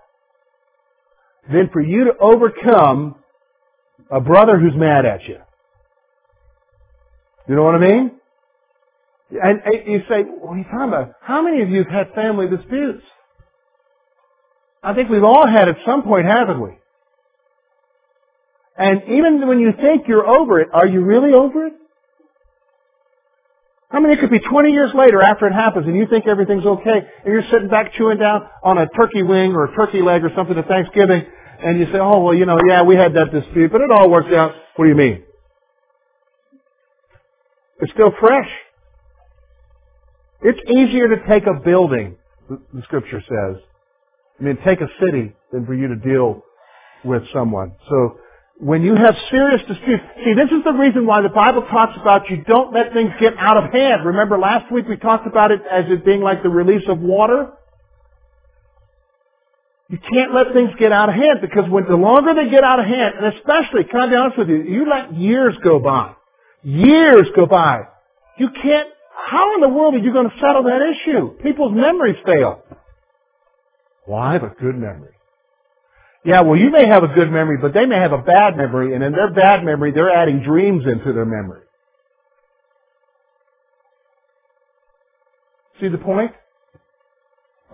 than 1.53 1.71
for 1.73 1.81
you 1.81 2.05
to 2.05 2.13
overcome 2.21 3.17
a 4.11 4.21
brother 4.21 4.59
who's 4.59 4.77
mad 4.77 5.05
at 5.07 5.25
you. 5.25 5.39
You 7.49 7.57
know 7.57 7.65
what 7.65 7.75
I 7.75 7.79
mean? 7.79 8.13
And 9.31 9.61
you 9.87 10.03
say, 10.09 10.23
what 10.23 10.55
are 10.55 10.59
you 10.59 10.65
talking 10.65 10.89
about? 10.89 11.13
How 11.21 11.43
many 11.43 11.63
of 11.63 11.69
you 11.69 11.83
have 11.83 11.93
had 11.93 12.15
family 12.15 12.49
disputes? 12.49 13.03
I 14.85 14.95
think 14.95 15.11
we've 15.11 15.25
all 15.25 15.49
had 15.49 15.69
at 15.69 15.79
some 15.85 16.03
point, 16.03 16.27
haven't 16.27 16.63
we? 16.63 16.79
And 18.77 19.03
even 19.09 19.49
when 19.49 19.59
you 19.59 19.73
think 19.81 20.07
you're 20.07 20.27
over 20.27 20.61
it, 20.61 20.69
are 20.73 20.87
you 20.87 21.01
really 21.01 21.33
over 21.33 21.67
it? 21.67 21.73
I 23.99 24.01
mean, 24.01 24.13
it 24.13 24.21
could 24.21 24.31
be 24.31 24.39
20 24.39 24.71
years 24.71 24.93
later 24.95 25.21
after 25.21 25.49
it 25.49 25.53
happens 25.53 25.85
and 25.89 25.97
you 25.97 26.07
think 26.07 26.29
everything's 26.29 26.65
okay 26.65 26.99
and 27.25 27.27
you're 27.27 27.43
sitting 27.51 27.69
back 27.69 27.93
chewing 27.95 28.19
down 28.19 28.49
on 28.63 28.79
a 28.79 28.87
turkey 28.91 29.25
wing 29.25 29.55
or 29.55 29.65
a 29.65 29.75
turkey 29.75 30.03
leg 30.03 30.23
or 30.23 30.31
something 30.37 30.57
at 30.57 30.69
Thanksgiving 30.69 31.27
and 31.65 31.81
you 31.81 31.87
say, 31.87 31.99
oh, 31.99 32.23
well, 32.23 32.33
you 32.33 32.47
know, 32.47 32.61
yeah, 32.69 32.85
we 32.85 32.95
had 32.95 33.15
that 33.15 33.33
dispute, 33.33 33.73
but 33.73 33.81
it 33.81 33.91
all 33.91 34.09
worked 34.09 34.33
out. 34.33 34.53
What 34.77 34.85
do 34.85 34.89
you 34.89 34.95
mean? 34.95 35.25
It's 37.81 37.91
still 37.91 38.13
fresh. 38.21 38.49
It's 40.43 40.61
easier 40.71 41.09
to 41.09 41.27
take 41.29 41.49
a 41.49 41.59
building, 41.65 42.19
the 42.49 42.83
scripture 42.85 43.21
says. 43.21 43.61
I 44.39 44.45
mean, 44.45 44.59
take 44.65 44.81
a 44.81 44.89
city 45.05 45.35
than 45.51 45.67
for 45.67 45.75
you 45.75 45.89
to 45.89 45.97
deal 45.97 46.45
with 47.05 47.25
someone. 47.33 47.73
So, 47.89 48.19
when 48.61 48.83
you 48.83 48.97
have 48.97 49.15
serious 49.31 49.61
disputes, 49.69 50.03
see, 50.25 50.35
this 50.35 50.51
is 50.51 50.65
the 50.65 50.73
reason 50.73 51.07
why 51.07 51.23
the 51.23 51.29
Bible 51.29 51.63
talks 51.71 51.93
about 52.01 52.29
you 52.29 52.43
don't 52.43 52.73
let 52.75 52.93
things 52.93 53.11
get 53.21 53.35
out 53.39 53.57
of 53.57 53.73
hand. 53.73 54.05
Remember 54.05 54.37
last 54.37 54.73
week 54.73 54.87
we 54.89 54.97
talked 54.97 55.29
about 55.29 55.53
it 55.53 55.61
as 55.71 55.85
it 55.89 56.05
being 56.05 56.21
like 56.21 56.43
the 56.43 56.49
release 56.49 56.83
of 56.89 56.99
water? 56.99 57.53
You 59.89 59.99
can't 59.99 60.35
let 60.35 60.53
things 60.53 60.71
get 60.79 60.93
out 60.93 61.09
of 61.09 61.15
hand 61.15 61.39
because 61.41 61.71
when 61.71 61.85
the 61.89 61.97
longer 61.97 62.35
they 62.35 62.51
get 62.51 62.65
out 62.65 62.81
of 62.81 62.87
hand, 62.87 63.15
and 63.17 63.35
especially, 63.37 63.85
can 63.85 64.01
I 64.01 64.07
be 64.09 64.17
honest 64.17 64.39
with 64.39 64.49
you, 64.49 64.63
you 64.63 64.91
let 64.91 65.15
years 65.15 65.55
go 65.63 65.79
by. 65.79 66.15
Years 66.63 67.29
go 67.37 67.47
by. 67.47 67.83
You 68.39 68.51
can't, 68.51 68.89
how 69.31 69.55
in 69.55 69.61
the 69.61 69.69
world 69.69 69.95
are 69.95 69.99
you 69.99 70.13
going 70.13 70.29
to 70.29 70.37
settle 70.41 70.65
that 70.65 70.81
issue? 70.83 71.39
People's 71.43 71.73
memories 71.75 72.17
fail. 72.27 72.63
Have 74.33 74.43
a 74.43 74.55
good 74.61 74.77
memory. 74.77 75.18
Yeah, 76.25 76.43
well, 76.43 76.59
you 76.59 76.71
may 76.71 76.87
have 76.87 77.03
a 77.05 77.09
good 77.09 77.31
memory, 77.33 77.59
but 77.61 77.75
they 77.75 77.87
may 77.87 77.97
have 77.97 78.13
a 78.13 78.19
bad 78.23 78.57
memory, 78.57 78.95
and 78.95 79.05
in 79.05 79.13
their 79.13 79.33
bad 79.33 79.65
memory, 79.65 79.93
they're 79.93 80.11
adding 80.15 80.43
dreams 80.43 80.85
into 80.87 81.13
their 81.15 81.27
memory. 81.27 81.63
See 85.81 85.89
the 85.89 85.99
point? 85.99 86.33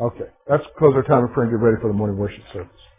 Okay, 0.00 0.30
let's 0.50 0.64
close 0.78 0.94
our 0.96 1.04
time 1.04 1.24
of 1.24 1.32
prayer 1.32 1.48
and 1.48 1.58
get 1.58 1.64
ready 1.64 1.80
for 1.82 1.88
the 1.88 1.94
morning 1.94 2.18
worship 2.18 2.42
service. 2.52 2.84